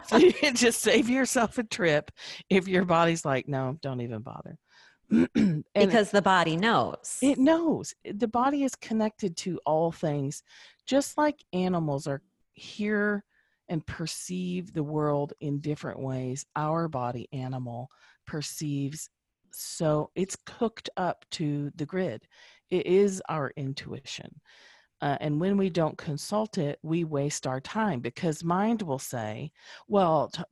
so 0.05 0.17
you 0.17 0.33
can 0.33 0.55
just 0.55 0.81
save 0.81 1.09
yourself 1.09 1.57
a 1.57 1.63
trip 1.63 2.11
if 2.49 2.67
your 2.67 2.85
body's 2.85 3.25
like, 3.25 3.47
no, 3.47 3.77
don't 3.81 4.01
even 4.01 4.21
bother. 4.21 4.57
because 5.73 6.11
the 6.11 6.21
body 6.21 6.57
knows. 6.57 7.17
It 7.21 7.37
knows. 7.37 7.93
The 8.03 8.27
body 8.27 8.63
is 8.63 8.75
connected 8.75 9.37
to 9.37 9.59
all 9.65 9.91
things, 9.91 10.43
just 10.85 11.17
like 11.17 11.43
animals 11.53 12.07
are 12.07 12.21
here 12.53 13.23
and 13.67 13.85
perceive 13.85 14.73
the 14.73 14.83
world 14.83 15.33
in 15.39 15.59
different 15.59 15.99
ways. 15.99 16.45
Our 16.55 16.87
body, 16.87 17.27
animal, 17.33 17.89
perceives 18.25 19.09
so 19.57 20.11
it's 20.15 20.37
cooked 20.45 20.89
up 20.97 21.25
to 21.31 21.71
the 21.75 21.85
grid. 21.85 22.27
It 22.69 22.85
is 22.85 23.21
our 23.29 23.51
intuition. 23.55 24.41
Uh, 25.01 25.17
and 25.19 25.39
when 25.39 25.57
we 25.57 25.69
don't 25.69 25.97
consult 25.97 26.57
it, 26.57 26.79
we 26.81 27.03
waste 27.03 27.45
our 27.45 27.59
time 27.59 27.99
because 27.99 28.43
mind 28.43 28.81
will 28.81 28.99
say, 28.99 29.51
well, 29.87 30.29
t- 30.29 30.43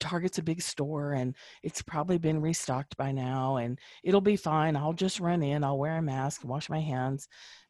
Target's 0.00 0.38
a 0.38 0.42
big 0.42 0.62
store 0.62 1.12
and 1.12 1.36
it's 1.62 1.82
probably 1.82 2.18
been 2.18 2.40
restocked 2.40 2.96
by 2.96 3.12
now 3.12 3.56
and 3.56 3.78
it'll 4.02 4.20
be 4.20 4.36
fine. 4.36 4.76
I'll 4.76 4.92
just 4.92 5.20
run 5.20 5.42
in, 5.42 5.62
I'll 5.62 5.78
wear 5.78 5.98
a 5.98 6.02
mask, 6.02 6.44
wash 6.44 6.68
my 6.68 6.80
hands. 6.80 7.28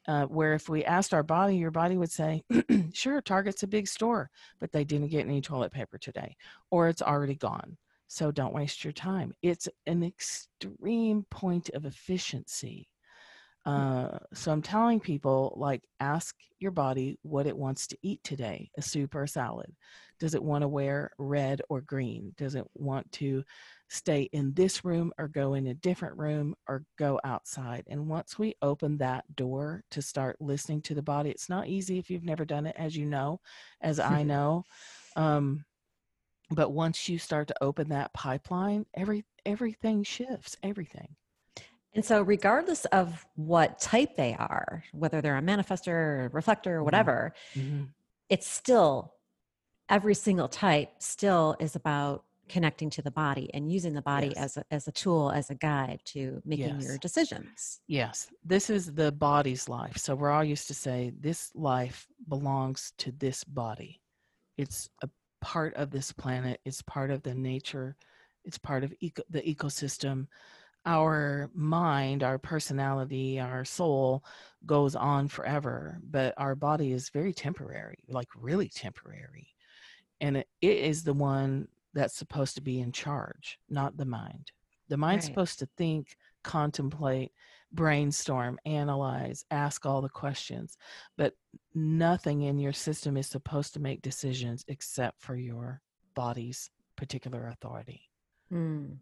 Uh, 0.08 0.24
where 0.26 0.54
if 0.54 0.68
we 0.68 0.84
asked 0.84 1.12
our 1.12 1.24
body, 1.24 1.56
your 1.56 1.72
body 1.72 1.96
would 1.96 2.12
say, 2.12 2.44
sure, 2.92 3.20
Target's 3.20 3.64
a 3.64 3.66
big 3.66 3.88
store, 3.88 4.30
but 4.60 4.70
they 4.70 4.84
didn't 4.84 5.08
get 5.08 5.26
any 5.26 5.40
toilet 5.40 5.72
paper 5.72 5.98
today, 5.98 6.36
or 6.70 6.86
it's 6.86 7.02
already 7.02 7.34
gone. 7.34 7.76
So 8.06 8.30
don't 8.30 8.54
waste 8.54 8.84
your 8.84 8.92
time. 8.92 9.34
It's 9.42 9.68
an 9.86 10.04
extreme 10.04 11.26
point 11.28 11.70
of 11.70 11.84
efficiency 11.84 12.88
uh, 13.66 14.18
so 14.32 14.52
I'm 14.52 14.62
telling 14.62 15.00
people 15.00 15.52
like 15.56 15.82
ask 15.98 16.36
your 16.60 16.70
body 16.70 17.18
what 17.22 17.48
it 17.48 17.56
wants 17.56 17.88
to 17.88 17.98
eat 18.00 18.22
today, 18.22 18.70
a 18.78 18.82
soup 18.82 19.16
or 19.16 19.24
a 19.24 19.28
salad. 19.28 19.74
Does 20.20 20.34
it 20.34 20.42
want 20.42 20.62
to 20.62 20.68
wear 20.68 21.10
red 21.18 21.60
or 21.68 21.80
green? 21.80 22.32
Does 22.38 22.54
it 22.54 22.64
want 22.74 23.10
to 23.12 23.44
stay 23.88 24.30
in 24.32 24.54
this 24.54 24.84
room 24.84 25.12
or 25.18 25.26
go 25.26 25.54
in 25.54 25.66
a 25.66 25.74
different 25.74 26.16
room 26.16 26.54
or 26.68 26.84
go 26.96 27.18
outside? 27.24 27.82
And 27.88 28.08
once 28.08 28.38
we 28.38 28.54
open 28.62 28.98
that 28.98 29.24
door 29.34 29.82
to 29.90 30.00
start 30.00 30.36
listening 30.40 30.80
to 30.82 30.94
the 30.94 31.02
body, 31.02 31.30
it's 31.30 31.48
not 31.48 31.66
easy 31.66 31.98
if 31.98 32.08
you've 32.08 32.24
never 32.24 32.44
done 32.44 32.66
it, 32.66 32.76
as 32.78 32.96
you 32.96 33.04
know, 33.04 33.40
as 33.80 33.98
I 33.98 34.22
know. 34.22 34.64
Um, 35.16 35.64
but 36.50 36.70
once 36.70 37.08
you 37.08 37.18
start 37.18 37.48
to 37.48 37.64
open 37.64 37.88
that 37.88 38.12
pipeline, 38.14 38.86
every 38.94 39.24
everything 39.44 40.04
shifts, 40.04 40.56
everything. 40.62 41.16
And 41.96 42.04
so, 42.04 42.20
regardless 42.20 42.84
of 42.86 43.24
what 43.36 43.78
type 43.80 44.16
they 44.16 44.34
are, 44.38 44.84
whether 44.92 45.22
they're 45.22 45.38
a 45.38 45.42
manifester, 45.42 45.88
or 45.88 46.30
reflector, 46.32 46.74
or 46.74 46.76
mm-hmm. 46.76 46.84
whatever, 46.84 47.32
mm-hmm. 47.54 47.84
it's 48.28 48.46
still 48.46 49.14
every 49.88 50.14
single 50.14 50.48
type 50.48 50.90
still 50.98 51.56
is 51.58 51.74
about 51.74 52.24
connecting 52.48 52.90
to 52.90 53.02
the 53.02 53.10
body 53.10 53.50
and 53.54 53.72
using 53.72 53.94
the 53.94 54.02
body 54.02 54.28
yes. 54.28 54.36
as 54.36 54.56
a, 54.58 54.64
as 54.70 54.88
a 54.88 54.92
tool 54.92 55.30
as 55.30 55.50
a 55.50 55.54
guide 55.54 56.00
to 56.04 56.40
making 56.44 56.76
yes. 56.76 56.84
your 56.84 56.98
decisions 56.98 57.80
yes 57.88 58.28
this 58.44 58.70
is 58.70 58.92
the 58.94 59.10
body's 59.10 59.68
life 59.68 59.96
so 59.96 60.14
we're 60.14 60.30
all 60.30 60.44
used 60.44 60.68
to 60.68 60.74
say 60.74 61.12
this 61.18 61.50
life 61.56 62.06
belongs 62.28 62.92
to 62.98 63.10
this 63.18 63.42
body 63.42 64.00
it's 64.56 64.88
a 65.02 65.08
part 65.40 65.74
of 65.74 65.90
this 65.90 66.12
planet 66.12 66.60
it's 66.64 66.82
part 66.82 67.10
of 67.10 67.20
the 67.24 67.34
nature 67.34 67.96
it's 68.44 68.58
part 68.58 68.84
of 68.84 68.94
eco- 69.00 69.24
the 69.28 69.42
ecosystem 69.42 70.28
our 70.86 71.50
mind, 71.52 72.22
our 72.22 72.38
personality, 72.38 73.40
our 73.40 73.64
soul 73.64 74.24
goes 74.64 74.94
on 74.94 75.28
forever, 75.28 75.98
but 76.08 76.32
our 76.36 76.54
body 76.54 76.92
is 76.92 77.10
very 77.10 77.32
temporary, 77.32 77.98
like 78.08 78.28
really 78.36 78.68
temporary. 78.68 79.48
And 80.20 80.38
it, 80.38 80.48
it 80.62 80.78
is 80.78 81.02
the 81.02 81.12
one 81.12 81.68
that's 81.92 82.16
supposed 82.16 82.54
to 82.54 82.62
be 82.62 82.80
in 82.80 82.92
charge, 82.92 83.58
not 83.68 83.96
the 83.96 84.04
mind. 84.04 84.52
The 84.88 84.96
mind's 84.96 85.24
right. 85.24 85.32
supposed 85.32 85.58
to 85.58 85.68
think, 85.76 86.16
contemplate, 86.44 87.32
brainstorm, 87.72 88.58
analyze, 88.64 89.44
ask 89.50 89.84
all 89.84 90.00
the 90.00 90.08
questions, 90.08 90.78
but 91.16 91.34
nothing 91.74 92.42
in 92.42 92.58
your 92.58 92.72
system 92.72 93.16
is 93.16 93.26
supposed 93.26 93.74
to 93.74 93.80
make 93.80 94.02
decisions 94.02 94.64
except 94.68 95.20
for 95.20 95.34
your 95.34 95.82
body's 96.14 96.70
particular 96.94 97.48
authority. 97.48 98.02
Mm. 98.52 98.98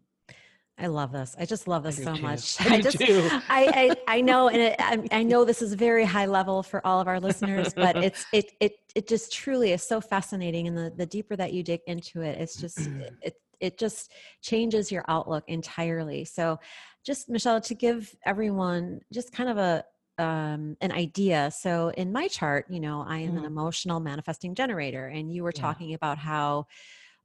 I 0.77 0.87
love 0.87 1.13
this. 1.13 1.35
I 1.39 1.45
just 1.45 1.67
love 1.67 1.83
this 1.83 2.03
so 2.03 2.15
too. 2.15 2.21
much. 2.21 2.59
I, 2.69 2.75
I 2.75 2.81
just, 2.81 3.01
I, 3.01 3.41
I, 3.49 3.95
I, 4.07 4.21
know, 4.21 4.49
and 4.49 4.61
it, 4.61 4.75
I, 4.79 5.01
I, 5.11 5.23
know 5.23 5.45
this 5.45 5.61
is 5.61 5.73
very 5.73 6.03
high 6.03 6.25
level 6.25 6.63
for 6.63 6.85
all 6.85 6.99
of 6.99 7.07
our 7.07 7.19
listeners, 7.19 7.73
but 7.73 7.95
it's, 7.95 8.25
it, 8.33 8.51
it, 8.59 8.73
it 8.93 9.07
just 9.07 9.33
truly 9.33 9.71
is 9.71 9.83
so 9.83 10.01
fascinating. 10.01 10.67
And 10.67 10.77
the, 10.77 10.93
the 10.95 11.05
deeper 11.05 11.35
that 11.37 11.53
you 11.53 11.63
dig 11.63 11.81
into 11.87 12.21
it, 12.21 12.39
it's 12.39 12.57
just, 12.57 12.79
it, 13.21 13.35
it 13.61 13.77
just 13.77 14.11
changes 14.41 14.91
your 14.91 15.05
outlook 15.07 15.45
entirely. 15.47 16.25
So 16.25 16.59
just 17.05 17.29
Michelle, 17.29 17.61
to 17.61 17.75
give 17.75 18.13
everyone 18.25 18.99
just 19.13 19.31
kind 19.31 19.49
of 19.49 19.57
a, 19.57 19.85
um, 20.17 20.75
an 20.81 20.91
idea. 20.91 21.51
So 21.51 21.89
in 21.95 22.11
my 22.11 22.27
chart, 22.27 22.65
you 22.69 22.79
know, 22.79 23.05
I 23.07 23.19
am 23.19 23.29
mm-hmm. 23.29 23.37
an 23.39 23.45
emotional 23.45 23.99
manifesting 23.99 24.55
generator 24.55 25.07
and 25.07 25.31
you 25.31 25.43
were 25.43 25.53
yeah. 25.55 25.61
talking 25.61 25.93
about 25.93 26.17
how, 26.17 26.67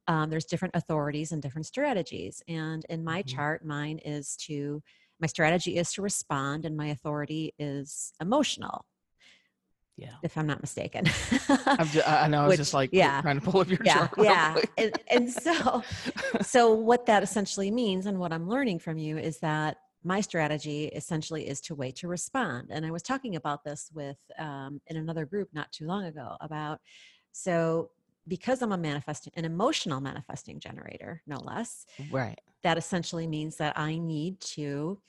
um, 0.07 0.29
there's 0.29 0.45
different 0.45 0.75
authorities 0.75 1.31
and 1.31 1.41
different 1.41 1.65
strategies. 1.65 2.41
And 2.47 2.85
in 2.89 3.03
my 3.03 3.21
mm-hmm. 3.21 3.35
chart, 3.35 3.65
mine 3.65 3.99
is 3.99 4.35
to, 4.47 4.81
my 5.19 5.27
strategy 5.27 5.77
is 5.77 5.93
to 5.93 6.01
respond, 6.01 6.65
and 6.65 6.75
my 6.75 6.87
authority 6.87 7.53
is 7.59 8.13
emotional. 8.19 8.85
Yeah. 9.97 10.13
If 10.23 10.37
I'm 10.37 10.47
not 10.47 10.61
mistaken. 10.61 11.05
I'm 11.65 11.87
just, 11.87 12.07
i 12.07 12.27
know. 12.27 12.39
I 12.39 12.43
was 12.43 12.53
Which, 12.53 12.57
just 12.57 12.73
like 12.73 12.89
yeah, 12.91 13.21
trying 13.21 13.39
to 13.39 13.45
pull 13.45 13.61
up 13.61 13.69
your 13.69 13.79
yeah, 13.83 14.07
chart. 14.07 14.11
Yeah. 14.17 14.55
and, 14.77 14.99
and 15.09 15.31
so, 15.31 15.83
so 16.41 16.73
what 16.73 17.05
that 17.05 17.21
essentially 17.21 17.69
means, 17.69 18.07
and 18.07 18.17
what 18.17 18.33
I'm 18.33 18.49
learning 18.49 18.79
from 18.79 18.97
you, 18.97 19.17
is 19.17 19.37
that 19.39 19.77
my 20.03 20.21
strategy 20.21 20.85
essentially 20.85 21.47
is 21.47 21.61
to 21.61 21.75
wait 21.75 21.97
to 21.97 22.07
respond. 22.07 22.69
And 22.71 22.85
I 22.85 22.91
was 22.91 23.03
talking 23.03 23.35
about 23.35 23.63
this 23.63 23.91
with 23.93 24.17
um, 24.39 24.81
in 24.87 24.97
another 24.97 25.25
group 25.25 25.49
not 25.53 25.71
too 25.71 25.85
long 25.85 26.05
ago 26.05 26.35
about 26.41 26.79
so 27.31 27.91
because 28.31 28.61
I'm 28.61 28.71
a 28.71 28.77
manifesting, 28.77 29.33
an 29.35 29.43
emotional 29.43 29.99
manifesting 29.99 30.57
generator, 30.57 31.21
no 31.27 31.35
less. 31.41 31.85
Right. 32.09 32.39
That 32.63 32.77
essentially 32.77 33.27
means 33.27 33.57
that 33.57 33.77
I 33.77 33.97
need 33.97 34.39
to 34.55 35.01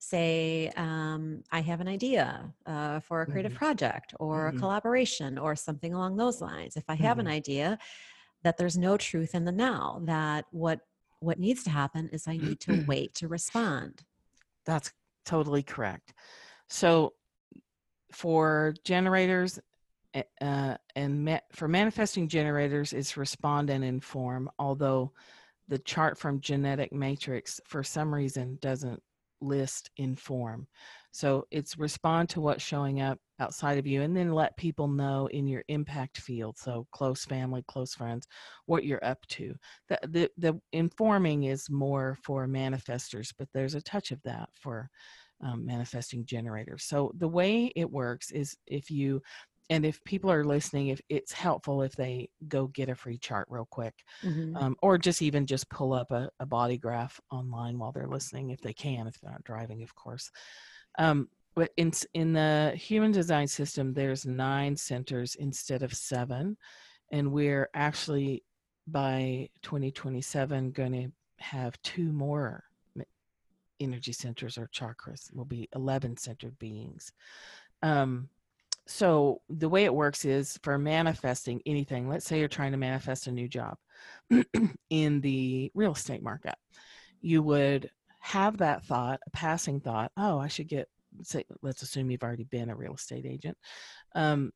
say, 0.00 0.72
um, 0.76 1.44
I 1.52 1.60
have 1.60 1.80
an 1.80 1.86
idea 1.86 2.52
uh, 2.66 2.98
for 2.98 3.22
a 3.22 3.26
creative 3.26 3.52
mm-hmm. 3.52 3.58
project 3.58 4.14
or 4.18 4.48
mm-hmm. 4.48 4.56
a 4.56 4.60
collaboration 4.60 5.38
or 5.38 5.54
something 5.54 5.94
along 5.94 6.16
those 6.16 6.40
lines. 6.40 6.76
If 6.76 6.82
I 6.88 6.96
have 6.96 7.18
mm-hmm. 7.18 7.28
an 7.28 7.32
idea, 7.32 7.78
that 8.42 8.56
there's 8.58 8.76
no 8.76 8.96
truth 8.96 9.36
in 9.36 9.44
the 9.44 9.52
now. 9.52 10.00
That 10.02 10.46
what 10.50 10.80
what 11.20 11.38
needs 11.38 11.62
to 11.64 11.70
happen 11.70 12.08
is 12.12 12.26
I 12.26 12.36
need 12.36 12.58
to 12.62 12.84
wait 12.88 13.14
to 13.14 13.28
respond. 13.28 14.02
That's 14.64 14.90
totally 15.24 15.62
correct. 15.62 16.12
So 16.68 17.12
for 18.12 18.74
generators 18.82 19.60
uh, 20.40 20.76
and 20.94 21.24
ma- 21.24 21.38
for 21.52 21.68
manifesting 21.68 22.28
generators 22.28 22.92
it's 22.92 23.16
respond 23.16 23.70
and 23.70 23.84
inform 23.84 24.50
although 24.58 25.12
the 25.68 25.78
chart 25.78 26.18
from 26.18 26.40
genetic 26.40 26.92
matrix 26.92 27.60
for 27.66 27.82
some 27.82 28.14
reason 28.14 28.58
doesn't 28.60 29.02
list 29.42 29.90
inform 29.98 30.66
so 31.12 31.46
it's 31.50 31.78
respond 31.78 32.28
to 32.28 32.40
what's 32.40 32.62
showing 32.62 33.02
up 33.02 33.18
outside 33.38 33.76
of 33.76 33.86
you 33.86 34.00
and 34.00 34.16
then 34.16 34.32
let 34.32 34.56
people 34.56 34.88
know 34.88 35.26
in 35.26 35.46
your 35.46 35.62
impact 35.68 36.18
field 36.18 36.56
so 36.56 36.86
close 36.90 37.24
family 37.26 37.62
close 37.68 37.94
friends 37.94 38.26
what 38.64 38.84
you're 38.84 39.04
up 39.04 39.18
to 39.26 39.54
the, 39.88 39.98
the, 40.08 40.30
the 40.38 40.58
informing 40.72 41.44
is 41.44 41.68
more 41.68 42.16
for 42.22 42.46
manifestors 42.46 43.34
but 43.38 43.48
there's 43.52 43.74
a 43.74 43.82
touch 43.82 44.10
of 44.10 44.22
that 44.22 44.48
for 44.54 44.88
um, 45.40 45.66
manifesting 45.66 46.24
generators. 46.24 46.84
So 46.84 47.12
the 47.16 47.28
way 47.28 47.72
it 47.76 47.90
works 47.90 48.30
is 48.30 48.56
if 48.66 48.90
you 48.90 49.22
and 49.70 49.84
if 49.84 50.02
people 50.04 50.30
are 50.30 50.44
listening 50.44 50.88
if 50.88 51.00
it's 51.08 51.32
helpful 51.32 51.82
if 51.82 51.94
they 51.96 52.28
go 52.48 52.66
get 52.68 52.88
a 52.88 52.94
free 52.94 53.18
chart 53.18 53.46
real 53.50 53.66
quick 53.70 53.94
mm-hmm. 54.22 54.56
um, 54.56 54.76
or 54.82 54.98
just 54.98 55.22
even 55.22 55.46
just 55.46 55.68
pull 55.70 55.92
up 55.92 56.10
a, 56.10 56.28
a, 56.40 56.46
body 56.46 56.78
graph 56.78 57.20
online 57.30 57.78
while 57.78 57.92
they're 57.92 58.06
listening 58.06 58.50
if 58.50 58.60
they 58.60 58.72
can 58.72 59.06
if 59.06 59.18
they're 59.20 59.30
not 59.30 59.44
driving 59.44 59.82
of 59.82 59.94
course 59.94 60.30
um, 60.98 61.28
but 61.54 61.70
in, 61.76 61.90
in 62.14 62.32
the 62.32 62.72
human 62.76 63.12
design 63.12 63.46
system 63.46 63.92
there's 63.92 64.26
nine 64.26 64.76
centers 64.76 65.34
instead 65.36 65.82
of 65.82 65.92
seven 65.94 66.56
and 67.12 67.30
we're 67.30 67.68
actually 67.74 68.42
by 68.86 69.48
2027 69.62 70.70
going 70.70 70.92
to 70.92 71.08
have 71.38 71.80
two 71.82 72.12
more 72.12 72.64
energy 73.78 74.12
centers 74.12 74.56
or 74.56 74.68
chakras 74.74 75.34
will 75.34 75.44
be 75.44 75.68
11 75.74 76.16
centered 76.16 76.58
beings 76.58 77.12
um, 77.82 78.28
so 78.86 79.40
the 79.48 79.68
way 79.68 79.84
it 79.84 79.94
works 79.94 80.24
is 80.24 80.58
for 80.62 80.78
manifesting 80.78 81.60
anything 81.66 82.08
let's 82.08 82.26
say 82.26 82.38
you're 82.38 82.48
trying 82.48 82.72
to 82.72 82.78
manifest 82.78 83.26
a 83.26 83.32
new 83.32 83.48
job 83.48 83.76
in 84.90 85.20
the 85.20 85.70
real 85.74 85.92
estate 85.92 86.22
market 86.22 86.54
you 87.20 87.42
would 87.42 87.90
have 88.20 88.58
that 88.58 88.84
thought 88.84 89.20
a 89.26 89.30
passing 89.30 89.80
thought 89.80 90.12
oh 90.16 90.38
i 90.38 90.48
should 90.48 90.68
get 90.68 90.88
say 91.22 91.44
let's 91.62 91.82
assume 91.82 92.10
you've 92.10 92.22
already 92.22 92.44
been 92.44 92.70
a 92.70 92.76
real 92.76 92.94
estate 92.94 93.26
agent 93.26 93.56
um, 94.14 94.52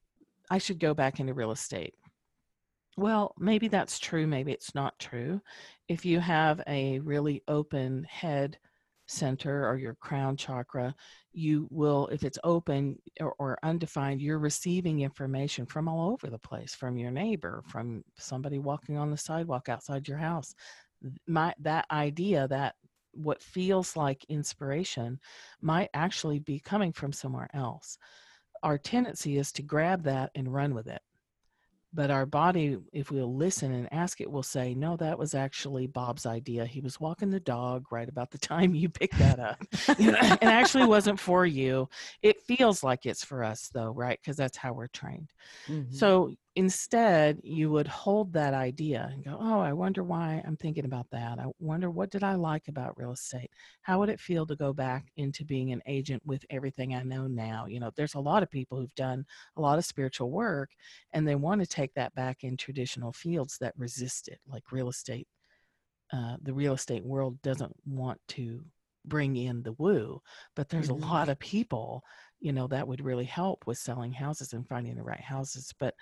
i 0.51 0.59
should 0.59 0.79
go 0.79 0.95
back 0.95 1.21
into 1.21 1.35
real 1.35 1.53
estate. 1.53 1.95
Well 2.97 3.35
maybe 3.39 3.69
that's 3.69 3.99
true 3.99 4.27
maybe 4.27 4.53
it's 4.53 4.75
not 4.75 4.99
true. 4.99 5.41
If 5.89 6.05
you 6.05 6.21
have 6.21 6.61
a 6.67 6.99
really 7.01 7.43
open 7.49 8.05
head 8.05 8.59
center 9.11 9.67
or 9.69 9.77
your 9.77 9.95
crown 9.97 10.37
chakra 10.37 10.95
you 11.33 11.69
will 11.71 12.07
if 12.09 12.23
it's 12.23 12.39
open 12.45 12.97
or, 13.21 13.35
or, 13.39 13.59
undefined 13.63 14.21
you're 14.21 14.39
receiving 14.39 15.01
information 15.01 15.67
from 15.67 15.89
all 15.89 16.11
over 16.11 16.29
the 16.29 16.39
place 16.39 16.75
from 16.75 16.97
your 16.97 17.11
neighbor 17.11 17.63
from 17.67 18.03
somebody 18.17 18.59
walking 18.59 18.97
on 18.97 19.11
the 19.11 19.17
sidewalk 19.17 19.69
outside 19.69 20.07
your 20.07 20.19
house 20.19 20.55
my 21.27 21.55
that 21.61 21.87
idea 21.91 22.47
that 22.49 22.75
what 23.13 23.43
feels 23.43 23.97
like 23.97 24.25
inspiration 24.29 25.19
might 25.61 25.91
actually 25.95 26.39
be 26.39 26.61
coming 26.61 26.93
from 26.93 27.13
somewhere 27.13 27.49
else. 27.55 27.99
Our 28.63 28.79
tendency 28.79 29.39
is 29.39 29.53
to 29.53 29.63
grab 29.63 30.05
that 30.05 30.31
and 30.35 30.53
run 30.53 30.75
with 30.75 30.87
it. 30.87 31.01
But 31.93 32.11
our 32.11 32.25
body, 32.25 32.79
if 32.93 33.11
we'll 33.11 33.35
listen 33.35 33.73
and 33.73 33.93
ask 33.93 34.21
it, 34.21 34.31
will 34.31 34.45
say, 34.45 34.75
No, 34.75 34.97
that 34.99 35.19
was 35.19 35.35
actually 35.35 35.87
Bob's 35.87 36.25
idea. 36.25 36.65
He 36.65 36.81
was 36.81 37.01
walking 37.01 37.31
the 37.31 37.41
dog 37.41 37.87
right 37.91 38.09
about 38.09 38.31
the 38.31 38.39
time 38.53 38.75
you 38.75 38.89
picked 38.89 39.19
that 39.19 39.39
up. 39.39 39.59
you 39.99 40.13
know, 40.13 40.19
it 40.21 40.43
actually 40.43 40.87
wasn't 40.87 41.19
for 41.19 41.45
you. 41.45 41.89
It 42.23 42.41
feels 42.43 42.85
like 42.85 43.07
it's 43.07 43.25
for 43.25 43.43
us, 43.43 43.71
though, 43.73 43.91
right? 43.91 44.19
Because 44.23 44.37
that's 44.37 44.57
how 44.57 44.73
we're 44.73 44.89
trained. 44.89 45.33
Mm-hmm. 45.67 45.95
So 45.95 46.35
instead 46.57 47.39
you 47.45 47.71
would 47.71 47.87
hold 47.87 48.33
that 48.33 48.55
idea 48.55 49.09
and 49.13 49.25
go 49.25 49.37
oh 49.41 49.61
i 49.61 49.73
wonder 49.73 50.03
why 50.03 50.43
i'm 50.45 50.57
thinking 50.57 50.85
about 50.85 51.07
that. 51.11 51.39
I 51.39 51.47
wonder 51.61 51.91
what 51.91 52.11
did 52.11 52.25
i 52.25 52.35
like 52.35 52.67
about 52.69 52.99
real 52.99 53.13
estate? 53.13 53.51
How 53.83 54.01
would 54.01 54.09
it 54.09 54.19
feel 54.19 54.45
to 54.47 54.57
go 54.57 54.73
back 54.73 55.07
into 55.17 55.45
being 55.45 55.71
an 55.73 55.81
agent 55.87 56.23
with 56.27 56.45
everything 56.51 56.95
i 56.95 57.03
know 57.03 57.29
now? 57.29 57.67
You 57.67 57.79
know 57.79 57.91
there's 57.95 58.15
a 58.15 58.21
lot 58.21 58.43
of 58.43 58.51
people 58.51 58.79
who've 58.79 58.95
done 58.97 59.25
a 59.57 59.61
lot 59.61 59.79
of 59.79 59.85
spiritual 59.85 60.31
work 60.31 60.71
and 61.13 61.27
they 61.27 61.37
want 61.37 61.61
to 61.61 61.67
take 61.69 61.95
that 61.95 62.15
back 62.15 62.43
in 62.43 62.57
traditional 62.57 63.13
fields 63.13 63.57
that 63.59 63.75
resist 63.77 64.27
it 64.29 64.41
like 64.49 64.73
real 64.73 64.89
estate 64.89 65.29
uh, 66.13 66.37
the 66.43 66.53
real 66.53 66.75
estate 66.75 67.05
world 67.05 67.41
doesn't 67.43 67.75
want 67.87 68.21
to 68.27 68.65
bring 69.07 69.37
in 69.37 69.63
the 69.63 69.73
woo 69.75 70.21
but 70.57 70.69
there's 70.69 70.89
mm-hmm. 70.89 71.03
a 71.03 71.07
lot 71.07 71.29
of 71.29 71.39
people 71.39 72.03
you 72.41 72.53
know 72.53 72.67
that 72.67 72.87
would 72.87 73.05
really 73.05 73.25
help 73.25 73.67
with 73.67 73.79
selling 73.79 74.13
houses 74.13 74.53
and 74.53 74.69
finding 74.69 74.97
the 74.97 75.03
right 75.03 75.21
houses 75.21 75.73
but 75.79 75.95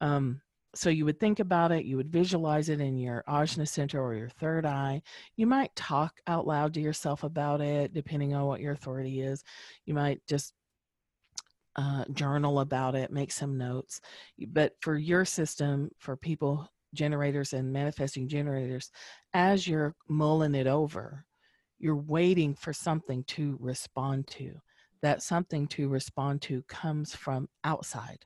um 0.00 0.40
so 0.74 0.88
you 0.88 1.04
would 1.04 1.20
think 1.20 1.38
about 1.38 1.70
it 1.70 1.84
you 1.84 1.96
would 1.96 2.10
visualize 2.10 2.68
it 2.68 2.80
in 2.80 2.96
your 2.96 3.22
ajna 3.28 3.68
center 3.68 4.02
or 4.02 4.14
your 4.14 4.30
third 4.30 4.64
eye. 4.64 5.02
You 5.36 5.46
might 5.46 5.74
talk 5.76 6.14
out 6.26 6.46
loud 6.46 6.74
to 6.74 6.80
yourself 6.80 7.24
about 7.24 7.60
it 7.60 7.92
depending 7.92 8.34
on 8.34 8.46
what 8.46 8.60
your 8.60 8.72
authority 8.72 9.20
is. 9.20 9.44
You 9.84 9.94
might 9.94 10.22
just 10.26 10.54
uh, 11.76 12.04
journal 12.12 12.60
about 12.60 12.94
it 12.94 13.10
make 13.10 13.32
some 13.32 13.56
notes. 13.56 14.00
But 14.48 14.74
for 14.80 14.96
your 14.96 15.24
system 15.24 15.90
for 15.98 16.16
people 16.16 16.68
generators 16.94 17.52
and 17.52 17.72
manifesting 17.72 18.28
generators 18.28 18.90
as 19.32 19.66
you're 19.66 19.94
mulling 20.08 20.54
it 20.54 20.66
over 20.66 21.24
you're 21.78 21.96
waiting 21.96 22.54
for 22.54 22.72
something 22.72 23.24
to 23.24 23.56
respond 23.60 24.26
to 24.28 24.60
that 25.02 25.22
something 25.22 25.66
to 25.68 25.88
respond 25.88 26.42
to 26.42 26.62
comes 26.62 27.14
from 27.14 27.48
outside. 27.64 28.24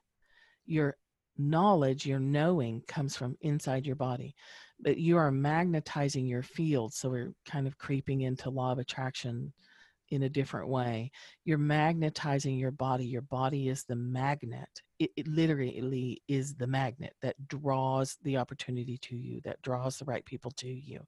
Your 0.66 0.97
knowledge, 1.38 2.06
your 2.06 2.18
knowing 2.18 2.83
comes 2.87 3.16
from 3.16 3.37
inside 3.40 3.87
your 3.87 3.97
body, 3.97 4.35
but 4.80 4.99
you 4.99 5.16
are 5.16 5.30
magnetizing 5.30 6.26
your 6.26 6.42
field. 6.42 6.95
So 6.95 7.11
we're 7.11 7.35
kind 7.47 7.66
of 7.66 7.78
creeping 7.78 8.23
into 8.23 8.50
law 8.50 8.73
of 8.73 8.78
attraction 8.78 9.52
in 10.11 10.23
a 10.23 10.28
different 10.28 10.68
way. 10.68 11.11
You're 11.45 11.59
magnetizing 11.59 12.56
your 12.56 12.71
body. 12.71 13.04
Your 13.04 13.23
body 13.23 13.68
is 13.68 13.85
the 13.85 13.97
magnet. 13.97 14.68
It, 14.99 15.11
it, 15.16 15.26
literally 15.26 16.23
is 16.28 16.54
the 16.54 16.66
magnet 16.66 17.14
that 17.23 17.49
draws 17.49 18.16
the 18.23 18.37
opportunity 18.37 18.99
to 18.99 19.17
you, 19.17 19.41
that 19.45 19.60
draws 19.62 19.99
the 19.99 20.04
right 20.04 20.25
people 20.25 20.52
to 20.52 20.69
you. 20.69 21.00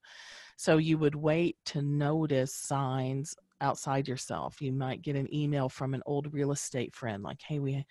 So 0.57 0.78
you 0.78 0.98
would 0.98 1.14
wait 1.14 1.57
to 1.66 1.83
notice 1.83 2.54
signs 2.54 3.37
outside 3.60 4.08
yourself. 4.08 4.60
You 4.60 4.72
might 4.72 5.02
get 5.02 5.16
an 5.16 5.32
email 5.34 5.68
from 5.68 5.94
an 5.94 6.02
old 6.06 6.32
real 6.32 6.52
estate 6.52 6.94
friend 6.94 7.22
like, 7.22 7.40
"Hey, 7.42 7.58
we 7.58 7.84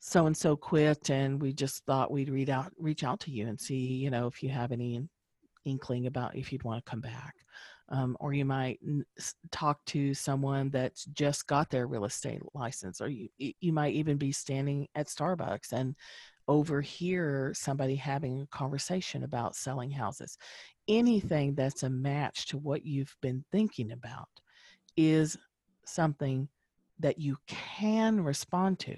so 0.00 0.26
and 0.26 0.36
so 0.36 0.56
quit 0.56 1.10
and 1.10 1.42
we 1.42 1.52
just 1.52 1.84
thought 1.84 2.10
we'd 2.12 2.30
read 2.30 2.50
out 2.50 2.72
reach 2.78 3.04
out 3.04 3.20
to 3.20 3.30
you 3.30 3.48
and 3.48 3.60
see, 3.60 3.76
you 3.76 4.10
know, 4.10 4.26
if 4.26 4.42
you 4.42 4.48
have 4.50 4.72
any 4.72 5.02
inkling 5.64 6.06
about 6.06 6.36
if 6.36 6.52
you'd 6.52 6.64
want 6.64 6.84
to 6.84 6.90
come 6.90 7.00
back." 7.00 7.34
Um, 7.90 8.18
or 8.20 8.34
you 8.34 8.44
might 8.44 8.78
n- 8.86 9.06
talk 9.50 9.82
to 9.86 10.12
someone 10.12 10.68
that's 10.70 11.06
just 11.06 11.46
got 11.46 11.70
their 11.70 11.86
real 11.86 12.04
estate 12.04 12.42
license 12.54 13.00
or 13.00 13.08
you 13.08 13.28
you 13.38 13.72
might 13.72 13.94
even 13.94 14.18
be 14.18 14.32
standing 14.32 14.88
at 14.94 15.06
Starbucks 15.08 15.72
and 15.72 15.96
overhear 16.48 17.52
somebody 17.54 17.94
having 17.94 18.40
a 18.40 18.46
conversation 18.46 19.22
about 19.24 19.54
selling 19.56 19.90
houses 19.90 20.38
anything 20.88 21.54
that's 21.54 21.82
a 21.82 21.90
match 21.90 22.46
to 22.46 22.58
what 22.58 22.84
you've 22.84 23.14
been 23.20 23.44
thinking 23.52 23.92
about 23.92 24.28
is 24.98 25.36
something 25.86 26.48
that 26.98 27.18
you 27.18 27.36
can 27.46 28.20
respond 28.20 28.80
to. 28.80 28.96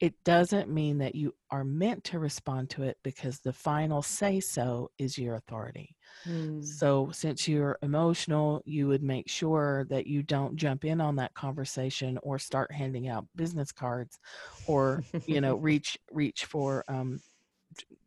It 0.00 0.14
doesn't 0.24 0.68
mean 0.68 0.98
that 0.98 1.14
you 1.14 1.34
are 1.50 1.64
meant 1.64 2.04
to 2.04 2.18
respond 2.18 2.70
to 2.70 2.82
it 2.82 2.98
because 3.02 3.40
the 3.40 3.52
final 3.52 4.02
say 4.02 4.38
so 4.38 4.90
is 4.98 5.18
your 5.18 5.36
authority. 5.36 5.96
Mm. 6.26 6.64
So, 6.64 7.10
since 7.12 7.48
you're 7.48 7.78
emotional, 7.82 8.62
you 8.64 8.86
would 8.88 9.02
make 9.02 9.28
sure 9.28 9.86
that 9.90 10.06
you 10.06 10.22
don't 10.22 10.56
jump 10.56 10.84
in 10.84 11.00
on 11.00 11.16
that 11.16 11.34
conversation 11.34 12.18
or 12.22 12.38
start 12.38 12.70
handing 12.72 13.08
out 13.08 13.26
business 13.34 13.72
cards 13.72 14.18
or, 14.66 15.02
you 15.26 15.40
know, 15.40 15.56
reach 15.68 15.98
reach 16.12 16.44
for 16.44 16.84
um, 16.88 17.20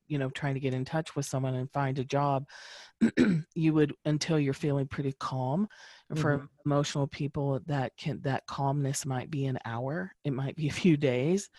you 0.08 0.17
know 0.17 0.30
trying 0.30 0.54
to 0.54 0.60
get 0.60 0.74
in 0.74 0.86
touch 0.86 1.15
with 1.15 1.26
someone 1.26 1.56
and 1.56 1.72
find 1.72 1.98
a 1.98 2.04
job 2.04 2.46
you 3.56 3.74
would 3.74 3.94
until 4.06 4.40
you're 4.40 4.54
feeling 4.54 4.88
pretty 4.88 5.14
calm. 5.20 5.68
For 6.16 6.38
mm-hmm. 6.38 6.46
emotional 6.66 7.08
people 7.08 7.62
that 7.68 7.96
can 7.98 8.22
that 8.24 8.46
calmness 8.46 9.06
might 9.06 9.32
be 9.32 9.46
an 9.46 9.58
hour 9.64 10.12
it 10.26 10.34
might 10.34 10.58
be 10.58 10.68
a 10.68 10.74
few 10.74 10.98
days 10.98 11.50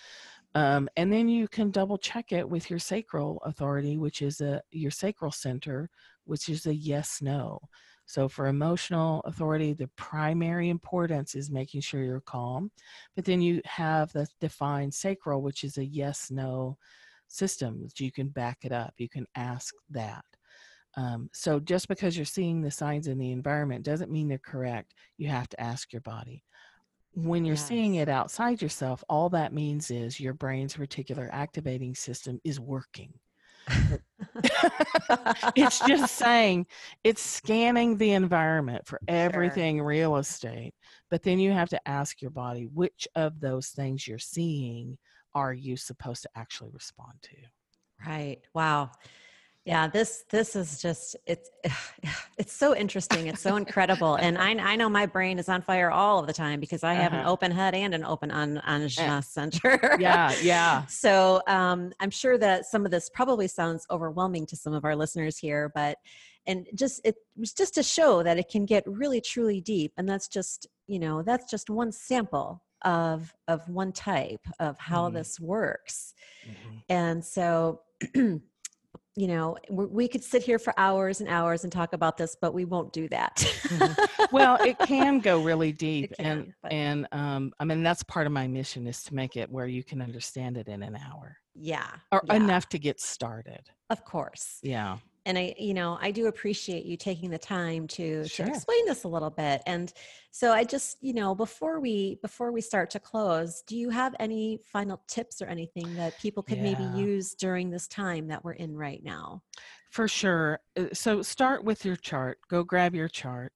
um, 0.55 0.89
and 0.97 1.13
then 1.13 1.29
you 1.29 1.49
can 1.49 1.71
double 1.71 1.97
check 1.97 2.33
it 2.33 2.49
with 2.49 2.69
your 2.69 2.79
sacral 2.79 3.41
authority 3.45 3.97
which 3.97 4.21
is 4.21 4.41
a 4.41 4.61
your 4.71 4.91
sacral 4.91 5.33
center 5.33 5.89
which 6.25 6.49
is 6.49 6.67
a 6.67 6.75
yes 6.75 7.21
no. 7.23 7.59
So 8.05 8.29
for 8.29 8.49
emotional 8.49 9.23
authority 9.25 9.73
the 9.73 9.89
primary 9.97 10.69
importance 10.69 11.35
is 11.35 11.51
making 11.51 11.81
sure 11.81 12.03
you're 12.03 12.21
calm 12.21 12.71
but 13.17 13.25
then 13.25 13.41
you 13.41 13.63
have 13.65 14.13
the 14.13 14.27
defined 14.41 14.93
sacral 14.93 15.41
which 15.41 15.65
is 15.65 15.79
a 15.79 15.85
yes 15.85 16.31
no 16.31 16.77
systems 17.29 17.99
you 17.99 18.13
can 18.13 18.29
back 18.29 18.59
it 18.65 18.73
up 18.73 18.93
you 18.99 19.09
can 19.09 19.27
ask 19.35 19.73
that 19.89 20.25
um, 20.97 21.31
so 21.33 21.59
just 21.59 21.89
because 21.89 22.17
you're 22.17 22.27
seeing 22.27 22.61
the 22.61 22.71
signs 22.71 23.07
in 23.07 23.19
the 23.19 23.33
environment 23.33 23.85
doesn't 23.85 24.11
mean 24.11 24.29
they're 24.29 24.39
correct 24.39 24.95
you 25.17 25.29
have 25.29 25.49
to 25.49 25.61
ask 25.61 25.93
your 25.93 26.03
body 26.03 26.45
when 27.15 27.45
you're 27.45 27.55
yes. 27.55 27.69
seeing 27.69 27.97
it 27.97 28.09
outside 28.09 28.63
yourself 28.63 29.05
all 29.09 29.29
that 29.29 29.53
means 29.53 29.91
is 29.91 30.19
your 30.19 30.35
brain's 30.35 30.77
reticular 30.77 31.29
activating 31.33 31.95
system 31.95 32.41
is 32.45 32.59
working 32.59 33.13
it's 35.57 35.81
just 35.87 36.15
saying 36.19 36.67
it's 37.05 37.23
scanning 37.23 37.97
the 37.97 38.13
environment 38.13 38.87
for 38.87 39.01
everything 39.09 39.79
sure. 39.79 39.87
real 39.87 40.17
estate 40.17 40.75
but 41.11 41.23
then 41.23 41.39
you 41.39 41.53
have 41.53 41.69
to 41.69 41.89
ask 41.89 42.21
your 42.21 42.31
body 42.31 42.69
which 42.73 43.07
of 43.15 43.41
those 43.41 43.69
things 43.69 44.07
you're 44.07 44.19
seeing 44.19 44.99
are 45.35 45.53
you 45.53 45.77
supposed 45.77 46.23
to 46.23 46.31
actually 46.35 46.71
respond 46.73 47.13
to 47.23 47.37
right 48.07 48.39
wow 48.55 48.91
yeah 49.65 49.87
this 49.87 50.25
this 50.31 50.57
is 50.57 50.81
just 50.81 51.17
it's 51.27 51.51
it's 52.39 52.53
so 52.53 52.75
interesting 52.75 53.27
it's 53.27 53.41
so 53.41 53.57
incredible 53.57 54.17
and 54.17 54.37
I, 54.39 54.51
I 54.73 54.77
know 54.77 54.89
my 54.89 55.07
brain 55.07 55.39
is 55.39 55.49
on 55.49 55.63
fire 55.63 55.91
all 55.91 56.19
of 56.19 56.27
the 56.27 56.33
time 56.33 56.61
because 56.61 56.83
i 56.83 56.95
have 56.95 57.13
uh-huh. 57.13 57.23
an 57.23 57.27
open 57.29 57.53
head 57.53 57.75
and 57.75 57.95
an 57.95 58.05
open 58.05 58.31
on 58.31 58.61
ajna 58.67 59.19
eh. 59.19 59.21
center 59.21 59.97
yeah 60.01 60.35
yeah 60.43 60.87
so 60.87 61.43
um, 61.47 61.93
i'm 62.01 62.11
sure 62.11 62.39
that 62.39 62.67
some 62.67 62.85
of 62.85 62.91
this 62.91 63.11
probably 63.11 63.47
sounds 63.47 63.87
overwhelming 63.91 64.47
to 64.47 64.57
some 64.57 64.73
of 64.73 64.85
our 64.85 64.97
listeners 64.97 65.39
here 65.39 65.71
but 65.75 65.99
and 66.47 66.67
just 66.75 67.01
it 67.05 67.15
was 67.37 67.53
just 67.53 67.75
to 67.75 67.83
show 67.83 68.23
that 68.23 68.39
it 68.39 68.49
can 68.49 68.67
get 68.67 68.83
really 68.87 69.21
truly 69.21 69.61
deep 69.61 69.93
and 69.97 70.09
that's 70.09 70.29
just 70.29 70.67
you 70.87 70.99
know 70.99 71.23
that's 71.23 71.51
just 71.51 71.71
one 71.71 71.93
sample 71.93 72.63
of 72.85 73.33
of 73.47 73.69
one 73.69 73.93
type 73.93 74.41
of 74.59 74.77
how 74.79 75.07
mm-hmm. 75.07 75.19
this 75.19 75.39
works 75.39 76.15
mm-hmm. 76.45 76.79
and 76.89 77.25
so 77.25 77.81
you 79.15 79.27
know 79.27 79.57
we 79.69 80.09
could 80.09 80.25
sit 80.25 80.43
here 80.43 80.59
for 80.59 80.73
hours 80.79 81.21
and 81.21 81.29
hours 81.29 81.65
and 81.65 81.73
talk 81.73 81.93
about 81.93 82.17
this 82.17 82.37
but 82.41 82.55
we 82.55 82.65
won't 82.65 82.93
do 82.93 83.09
that 83.09 83.37
mm-hmm. 83.37 84.25
well 84.35 84.57
it 84.63 84.79
can 84.79 85.19
go 85.19 85.43
really 85.43 85.73
deep 85.89 86.15
can, 86.17 86.27
and 86.27 86.55
but. 86.63 86.73
and 86.73 87.07
um 87.13 87.53
i 87.61 87.65
mean 87.65 87.83
that's 87.83 88.03
part 88.03 88.27
of 88.27 88.33
my 88.33 88.47
mission 88.47 88.87
is 88.87 89.03
to 89.03 89.15
make 89.15 89.37
it 89.37 89.51
where 89.51 89.67
you 89.67 89.85
can 89.85 90.01
understand 90.01 90.57
it 90.57 90.69
in 90.69 90.83
an 90.83 90.97
hour 90.97 91.37
yeah 91.55 91.89
or 92.11 92.23
yeah. 92.27 92.35
enough 92.35 92.69
to 92.69 92.79
get 92.79 93.01
started 93.01 93.69
of 93.91 94.05
course 94.05 94.59
yeah 94.63 94.97
and 95.25 95.39
I, 95.39 95.55
you 95.59 95.75
know, 95.75 95.99
I 96.01 96.11
do 96.11 96.27
appreciate 96.27 96.85
you 96.85 96.97
taking 96.97 97.31
the 97.31 97.39
time 97.39 97.87
to 97.89 98.27
Sure. 98.27 98.47
to 98.47 98.53
explain 98.53 98.87
this 98.87 99.05
a 99.05 99.09
little 99.09 99.31
bit. 99.31 99.63
And 99.67 99.93
so 100.31 100.53
I 100.53 100.65
just, 100.65 100.99
you 101.01 101.13
know, 101.15 101.35
before 101.35 101.81
we 101.81 102.19
before 102.23 102.51
we 102.53 102.61
start 102.61 102.91
to 102.91 103.01
close, 103.01 103.63
do 103.67 103.77
you 103.77 103.91
have 103.91 104.15
any 104.19 104.59
final 104.73 105.03
tips 105.09 105.41
or 105.41 105.47
anything 105.47 105.95
that 105.95 106.19
people 106.19 106.43
could 106.43 106.61
maybe 106.61 106.85
use 106.97 107.35
during 107.35 107.71
this 107.71 107.87
time 107.89 108.29
that 108.29 108.45
we're 108.45 108.53
in 108.53 108.77
right 108.77 109.03
now? 109.03 109.43
For 109.91 110.09
sure. 110.09 110.61
Uh, 110.77 110.87
So 110.93 111.23
start 111.23 111.65
with 111.65 111.85
your 111.85 111.97
chart. 111.97 112.39
Go 112.49 112.65
grab 112.65 112.95
your 112.95 113.09
chart. 113.09 113.53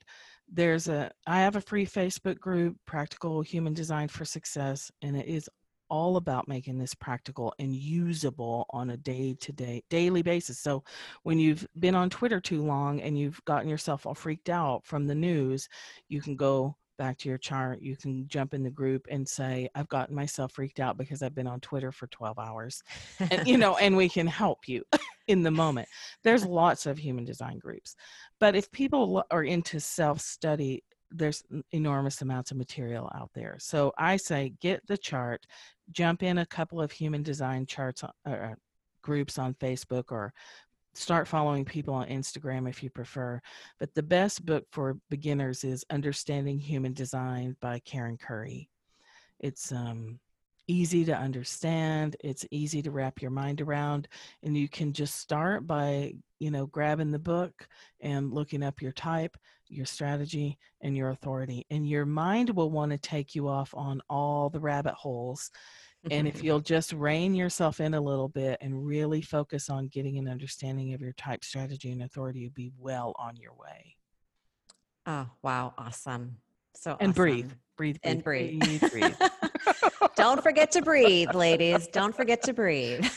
There's 0.49 0.87
a 0.89 1.11
I 1.27 1.41
have 1.41 1.57
a 1.57 1.61
free 1.61 1.87
Facebook 1.87 2.39
group, 2.39 2.77
Practical 2.87 3.43
Human 3.43 3.75
Design 3.75 4.07
for 4.09 4.25
Success, 4.25 4.93
and 5.03 5.17
it 5.17 5.27
is 5.27 5.49
all 5.89 6.17
about 6.17 6.49
making 6.49 6.79
this 6.79 6.95
practical 6.95 7.55
and 7.59 7.75
usable 7.75 8.67
on 8.71 8.91
a 8.91 8.97
day-to-day 8.97 9.83
daily 9.91 10.23
basis. 10.23 10.59
So 10.59 10.85
when 11.23 11.39
you've 11.39 11.67
been 11.79 11.95
on 11.95 12.11
Twitter 12.11 12.41
too 12.41 12.63
long 12.63 13.01
and 13.01 13.19
you've 13.19 13.45
gotten 13.45 13.69
yourself 13.69 14.07
all 14.07 14.15
freaked 14.15 14.51
out 14.51 14.85
from 14.85 15.07
the 15.07 15.15
news, 15.15 15.69
you 16.09 16.21
can 16.21 16.37
go 16.37 16.77
back 16.97 17.19
to 17.19 17.29
your 17.29 17.39
chart. 17.39 17.81
You 17.83 17.97
can 17.97 18.27
jump 18.29 18.55
in 18.55 18.63
the 18.63 18.71
group 18.71 19.07
and 19.11 19.29
say, 19.29 19.69
I've 19.75 19.89
gotten 19.89 20.15
myself 20.15 20.53
freaked 20.53 20.81
out 20.81 20.97
because 20.97 21.23
I've 21.23 21.35
been 21.35 21.47
on 21.47 21.61
Twitter 21.61 21.93
for 21.93 22.07
12 22.09 22.39
hours. 22.39 22.83
And 23.19 23.47
you 23.47 23.59
know, 23.59 23.77
and 23.77 23.97
we 23.97 24.09
can 24.17 24.27
help 24.27 24.67
you 24.67 24.83
in 25.29 25.43
the 25.43 25.51
moment. 25.51 25.89
There's 26.25 26.45
lots 26.45 26.87
of 26.87 26.99
human 26.99 27.25
design 27.25 27.59
groups. 27.59 27.97
But 28.41 28.57
if 28.57 28.71
people 28.73 29.25
are 29.31 29.45
into 29.45 29.81
self-study, 29.81 30.83
there's 31.11 31.43
enormous 31.73 32.23
amounts 32.23 32.51
of 32.51 32.57
material 32.57 33.11
out 33.15 33.31
there. 33.35 33.57
So 33.59 33.93
I 33.97 34.17
say 34.17 34.55
get 34.61 34.87
the 34.87 34.99
chart, 34.99 35.47
jump 35.91 36.23
in 36.23 36.39
a 36.39 36.47
couple 36.47 36.81
of 36.81 36.93
human 36.93 37.23
design 37.23 37.67
charts 37.67 38.03
uh, 38.03 38.09
uh, 38.29 38.55
groups 39.03 39.39
on 39.39 39.55
Facebook 39.55 40.11
or 40.11 40.33
start 40.95 41.29
following 41.29 41.65
people 41.65 41.95
on 41.95 42.09
Instagram 42.09 42.69
if 42.69 42.83
you 42.83 42.91
prefer. 42.91 43.41
But 43.79 43.95
the 43.95 44.03
best 44.03 44.45
book 44.45 44.65
for 44.73 44.99
beginners 45.11 45.63
is 45.65 45.85
Understanding 45.91 46.59
Human 46.59 46.93
Design 46.93 47.57
by 47.61 47.81
Karen 47.81 48.17
Curry. 48.17 48.69
It's 49.39 49.73
um, 49.73 50.19
easy 50.69 51.05
to 51.05 51.17
understand, 51.17 52.17
it's 52.23 52.47
easy 52.51 52.83
to 52.83 52.91
wrap 52.91 53.21
your 53.23 53.31
mind 53.31 53.61
around, 53.61 54.09
and 54.43 54.57
you 54.57 54.69
can 54.69 54.93
just 54.93 55.17
start 55.17 55.67
by, 55.67 56.15
you 56.39 56.51
know, 56.51 56.67
grabbing 56.67 57.11
the 57.11 57.19
book 57.19 57.69
and 58.01 58.33
looking 58.33 58.63
up 58.63 58.83
your 58.83 58.93
type, 58.93 59.37
your 59.69 59.87
strategy, 59.87 60.59
and 60.81 60.97
your 60.97 61.11
authority. 61.11 61.67
And 61.71 61.89
your 61.89 62.07
mind 62.07 62.51
will 62.51 62.71
want 62.71 62.93
to 62.93 62.99
take 62.99 63.35
you 63.35 63.49
off 63.49 63.75
on 63.75 64.01
all 64.09 64.51
the 64.51 64.61
rabbit 64.61 64.95
holes 64.95 65.51
and 66.11 66.29
if 66.29 66.41
you'll 66.43 66.61
just 66.61 66.93
rein 66.93 67.35
yourself 67.35 67.81
in 67.81 67.95
a 67.95 68.01
little 68.01 68.29
bit 68.29 68.59
and 68.61 68.87
really 68.87 69.23
focus 69.23 69.69
on 69.69 69.89
getting 69.89 70.19
an 70.19 70.29
understanding 70.29 70.95
of 70.95 71.01
your 71.01 71.13
type 71.13 71.45
strategy 71.45 71.91
and 71.91 72.03
authority, 72.03 72.41
you'll 72.41 72.51
be 72.53 72.73
well 72.79 73.15
on 73.19 73.37
your 73.37 73.55
way. 73.55 73.97
oh, 75.07 75.29
wow, 75.43 75.75
awesome. 75.79 76.37
So 76.75 76.97
And 77.01 77.15
breathe, 77.15 77.47
awesome. 77.47 77.61
breathe, 77.77 77.97
and 78.03 78.23
breathe. 78.23 78.61
breathe, 78.61 78.91
breathe. 78.91 79.15
Don't 80.17 80.43
forget 80.43 80.71
to 80.73 80.83
breathe, 80.83 81.35
ladies. 81.35 81.87
Don't 81.89 82.15
forget 82.15 82.43
to 82.45 82.53
breathe. 82.53 83.05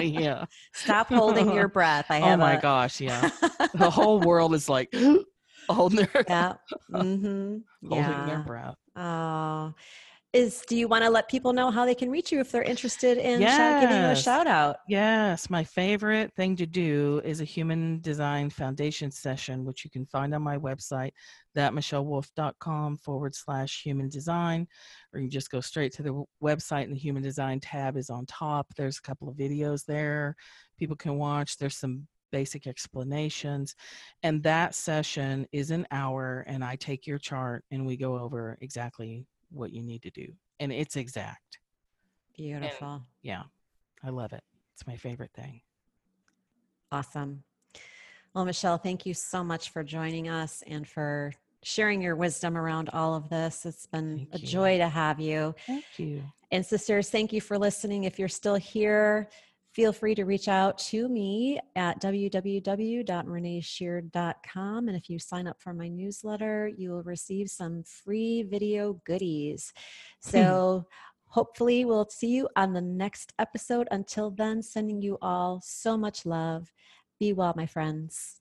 yeah. 0.00 0.44
Stop 0.72 1.08
holding 1.08 1.52
your 1.52 1.68
breath. 1.68 2.06
I 2.10 2.16
have. 2.18 2.38
Oh 2.38 2.42
my 2.42 2.54
a- 2.54 2.60
gosh. 2.60 3.00
Yeah. 3.00 3.30
The 3.74 3.90
whole 3.90 4.20
world 4.20 4.54
is 4.54 4.68
like 4.68 4.92
holding 5.68 6.06
their, 6.12 6.24
yeah. 6.28 6.54
Mm-hmm. 6.92 7.88
holding 7.88 8.26
their 8.26 8.42
breath. 8.46 8.76
Oh, 8.96 9.74
is 10.32 10.62
do 10.68 10.76
you 10.76 10.88
want 10.88 11.04
to 11.04 11.10
let 11.10 11.28
people 11.28 11.52
know 11.52 11.70
how 11.70 11.86
they 11.86 11.94
can 11.94 12.10
reach 12.10 12.30
you 12.30 12.40
if 12.40 12.52
they're 12.52 12.62
interested 12.62 13.16
in 13.16 13.40
shout, 13.40 13.80
giving 13.80 13.96
you 13.96 14.08
a 14.10 14.16
shout 14.16 14.46
out? 14.46 14.76
Yes, 14.88 15.48
my 15.48 15.64
favorite 15.64 16.32
thing 16.34 16.54
to 16.56 16.66
do 16.66 17.22
is 17.24 17.40
a 17.40 17.44
human 17.44 18.00
design 18.00 18.50
foundation 18.50 19.10
session, 19.10 19.64
which 19.64 19.84
you 19.84 19.90
can 19.90 20.04
find 20.06 20.34
on 20.34 20.42
my 20.42 20.58
website, 20.58 21.12
thatmichellewolf.com 21.56 22.98
forward 22.98 23.34
slash 23.34 23.82
human 23.82 24.08
design, 24.08 24.66
or 25.12 25.20
you 25.20 25.26
can 25.26 25.30
just 25.30 25.50
go 25.50 25.60
straight 25.60 25.92
to 25.94 26.02
the 26.02 26.24
website 26.42 26.84
and 26.84 26.92
the 26.92 26.98
human 26.98 27.22
design 27.22 27.58
tab 27.60 27.96
is 27.96 28.10
on 28.10 28.26
top. 28.26 28.66
There's 28.76 28.98
a 28.98 29.02
couple 29.02 29.28
of 29.28 29.36
videos 29.36 29.84
there 29.86 30.36
people 30.78 30.96
can 30.96 31.18
watch. 31.18 31.58
There's 31.58 31.76
some 31.76 32.06
basic 32.30 32.66
explanations. 32.66 33.74
And 34.22 34.42
that 34.44 34.74
session 34.74 35.46
is 35.52 35.70
an 35.70 35.86
hour, 35.90 36.44
and 36.46 36.64
I 36.64 36.76
take 36.76 37.06
your 37.06 37.18
chart 37.18 37.64
and 37.70 37.86
we 37.86 37.96
go 37.96 38.18
over 38.18 38.56
exactly 38.60 39.26
what 39.50 39.72
you 39.72 39.82
need 39.82 40.02
to 40.02 40.10
do. 40.10 40.26
And 40.60 40.72
it's 40.72 40.96
exact. 40.96 41.58
Beautiful. 42.36 43.02
Yeah, 43.22 43.42
I 44.04 44.10
love 44.10 44.32
it. 44.32 44.42
It's 44.74 44.86
my 44.86 44.96
favorite 44.96 45.32
thing. 45.34 45.60
Awesome. 46.92 47.42
Well, 48.34 48.44
Michelle, 48.44 48.78
thank 48.78 49.04
you 49.06 49.14
so 49.14 49.42
much 49.42 49.70
for 49.70 49.82
joining 49.82 50.28
us 50.28 50.62
and 50.66 50.86
for 50.86 51.32
sharing 51.62 52.00
your 52.00 52.14
wisdom 52.14 52.56
around 52.56 52.90
all 52.92 53.14
of 53.14 53.28
this. 53.28 53.66
It's 53.66 53.86
been 53.86 54.18
Thank 54.18 54.34
a 54.34 54.38
you. 54.38 54.46
joy 54.46 54.78
to 54.78 54.88
have 54.88 55.18
you. 55.18 55.54
Thank 55.66 55.84
you. 55.96 56.22
And 56.50 56.64
sisters, 56.64 57.10
thank 57.10 57.32
you 57.32 57.40
for 57.40 57.58
listening. 57.58 58.04
If 58.04 58.18
you're 58.18 58.28
still 58.28 58.54
here, 58.54 59.28
feel 59.78 59.92
free 59.92 60.12
to 60.12 60.24
reach 60.24 60.48
out 60.48 60.76
to 60.76 61.08
me 61.08 61.60
at 61.76 62.00
www.reneeshear.com. 62.00 64.88
And 64.88 64.96
if 64.96 65.08
you 65.08 65.20
sign 65.20 65.46
up 65.46 65.60
for 65.60 65.72
my 65.72 65.86
newsletter, 65.86 66.68
you 66.76 66.90
will 66.90 67.04
receive 67.04 67.48
some 67.48 67.84
free 67.84 68.42
video 68.42 69.00
goodies. 69.06 69.72
Hmm. 70.24 70.30
So 70.30 70.88
hopefully, 71.26 71.84
we'll 71.84 72.08
see 72.10 72.30
you 72.30 72.48
on 72.56 72.72
the 72.72 72.80
next 72.80 73.32
episode. 73.38 73.86
Until 73.92 74.32
then, 74.32 74.62
sending 74.62 75.00
you 75.00 75.16
all 75.22 75.60
so 75.64 75.96
much 75.96 76.26
love. 76.26 76.72
Be 77.20 77.32
well, 77.32 77.54
my 77.56 77.66
friends. 77.66 78.37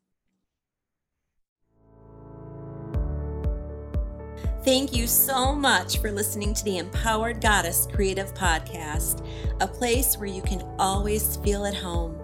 Thank 4.64 4.96
you 4.96 5.08
so 5.08 5.56
much 5.56 6.00
for 6.00 6.12
listening 6.12 6.54
to 6.54 6.64
the 6.66 6.78
Empowered 6.78 7.40
Goddess 7.40 7.88
Creative 7.94 8.34
Podcast, 8.34 9.26
a 9.62 9.68
place 9.68 10.18
where 10.18 10.28
you 10.28 10.42
can 10.42 10.62
always 10.78 11.38
feel 11.38 11.66
at 11.66 11.76
home. 11.76 12.20